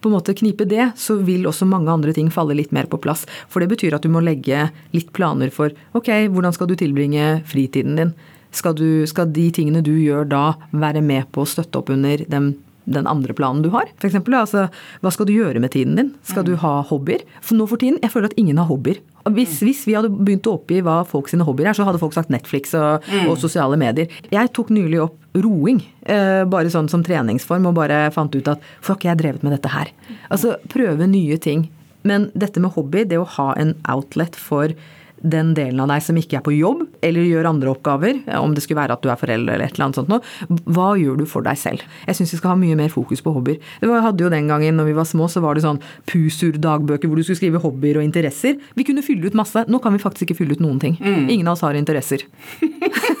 [0.00, 3.00] på en måte knipe det, så vil også mange andre ting falle litt mer på
[3.02, 3.26] plass.
[3.50, 7.40] For det betyr at du må legge litt planer for ok, hvordan skal du tilbringe
[7.50, 8.14] fritiden din?
[8.54, 12.22] Skal, du, skal de tingene du gjør da være med på å støtte opp under
[12.30, 12.54] den
[12.90, 13.88] den andre planen du har.
[14.00, 14.66] For eksempel, altså,
[15.04, 16.12] hva skal du gjøre med tiden din?
[16.26, 17.22] Skal du ha hobbyer?
[17.38, 19.00] For nå for tiden, jeg føler at ingen har hobbyer.
[19.28, 22.14] Hvis, hvis, vi hadde begynt å oppgi hva folk sine hobbyer er, så hadde folk
[22.16, 23.26] sagt Netflix og, mm.
[23.28, 24.08] og sosiale medier.
[24.32, 28.64] Jeg tok nylig opp roing, eh, bare sånn som treningsform, og bare fant ut at
[28.80, 29.92] fuck, jeg har drevet med dette her?
[30.32, 31.68] Altså prøve nye ting.
[32.02, 34.72] Men dette med hobby, det å ha en outlet for
[35.20, 38.64] den delen av deg som ikke er på jobb, eller gjør andre oppgaver, om det
[38.64, 41.26] skulle være at du er forelder eller et eller annet sånt noe, hva gjør du
[41.28, 41.84] for deg selv?
[42.08, 43.60] Jeg syns vi skal ha mye mer fokus på hobbyer.
[43.82, 47.20] Vi hadde jo den gangen når vi var små, så var det sånn Pusur-dagbøker hvor
[47.20, 48.58] du skulle skrive hobbyer og interesser.
[48.76, 49.66] Vi kunne fylle ut masse.
[49.68, 50.96] Nå kan vi faktisk ikke fylle ut noen ting.
[51.00, 51.28] Mm.
[51.28, 52.24] Ingen av oss har interesser.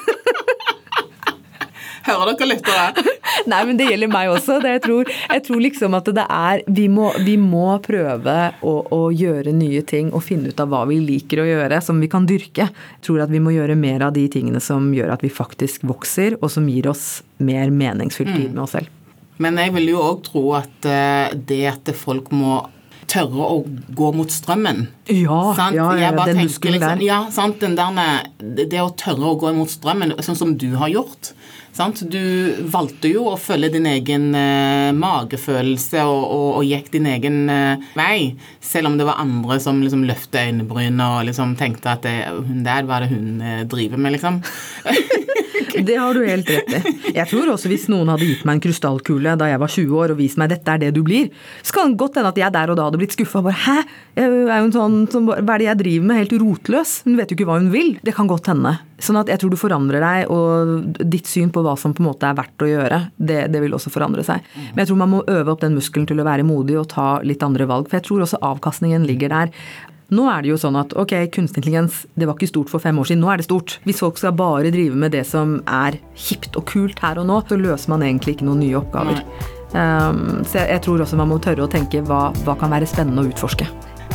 [2.06, 3.06] Hører dere lyttere?
[3.50, 4.58] Nei, men det gjelder meg også.
[4.64, 9.00] jeg, tror, jeg, tror, liksom at det er Vi må, vi må prøve å, å,
[9.10, 12.28] gjøre nye ting og finne ut av hva vi liker å gjøre, som vi kan
[12.28, 12.70] dyrke.
[12.70, 15.84] Jeg tror at vi må gjøre mer av de tingene som gjør at vi faktisk
[15.88, 18.56] vokser, og som gir oss mer meningsfull tid mm.
[18.56, 18.96] med oss selv.
[19.40, 22.60] Men jeg vil jo òg tro at eh, det at folk må
[23.10, 23.60] tørre å
[23.96, 24.84] gå mot strømmen.
[25.10, 25.76] Ja, sant?
[25.78, 27.06] ja, ja den muskelen liksom, der.
[27.06, 27.62] Ja, sant?
[27.62, 31.32] Den der, det å tørre å gå mot strømmen, sånn som du har gjort.
[31.72, 32.02] Sant?
[32.10, 32.20] Du
[32.72, 37.90] valgte jo å følge din egen eh, magefølelse og, og, og, gikk din egen eh,
[37.98, 42.16] vei, selv om det var andre som liksom løftet øyenbrynene og liksom tenkte at det,
[42.48, 44.42] hun der, hva er det hun eh, driver med, liksom?
[45.88, 47.14] det har du helt rett i.
[47.16, 50.14] Jeg tror også hvis noen hadde gitt meg en krystallkule da jeg var 20 år
[50.14, 51.30] og vist meg dette er det du blir,
[51.62, 53.42] så kan det godt hende at jeg der og da hadde blitt skuffa.
[53.50, 53.78] Hæ?
[54.18, 56.22] Jeg er jo en sånn, som, hva er det jeg driver med?
[56.22, 56.94] Helt rotløs.
[57.06, 57.92] Hun vet jo ikke hva hun vil.
[58.04, 58.76] Det kan godt hende.
[59.00, 62.10] Sånn at jeg tror du forandrer deg, og ditt syn på hva som på en
[62.10, 64.44] måte er verdt å gjøre, det, det, vil også forandre seg.
[64.72, 67.08] Men jeg tror man må øve opp den muskelen til å være modig og ta
[67.24, 67.88] litt andre valg.
[67.88, 69.54] For jeg tror også avkastningen ligger der.
[70.10, 72.98] Nå er det jo sånn at ok, kunstig intelligens det var ikke stort for fem
[72.98, 73.78] år siden, nå er det stort.
[73.86, 77.40] Hvis folk skal bare drive med det som er hipt og kult her og nå,
[77.46, 79.22] så løser man egentlig ikke noen nye oppgaver.
[79.70, 82.88] Um, så jeg, jeg, tror også man må tørre å tenke hva, hva kan være
[82.90, 83.68] spennende å utforske.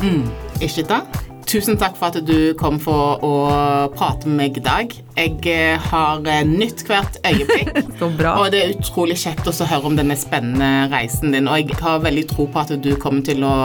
[0.04, 0.26] Mm.
[0.60, 1.00] Ikke da?
[1.46, 3.34] Tusen takk for at du kom for å
[3.94, 4.94] prate med meg i dag.
[5.16, 7.70] Jeg eh, har eh, nytt hvert øyeblikk.
[8.00, 8.34] Så bra.
[8.42, 11.50] Og det er utrolig kjekt å høre om denne spennende reisen din.
[11.52, 13.56] Og jeg har veldig tro på at du kommer til å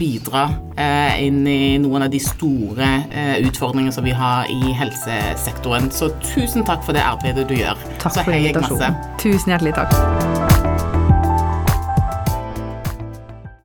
[0.00, 0.48] bidra
[0.80, 2.88] eh, inn i noen av de store
[3.44, 5.92] utfordringene som vi har i helsesektoren.
[5.94, 7.76] Så tusen takk for det arbeidet du gjør.
[8.00, 9.02] Takk Så for invitasjonen.
[9.20, 10.97] Tusen hjertelig takk.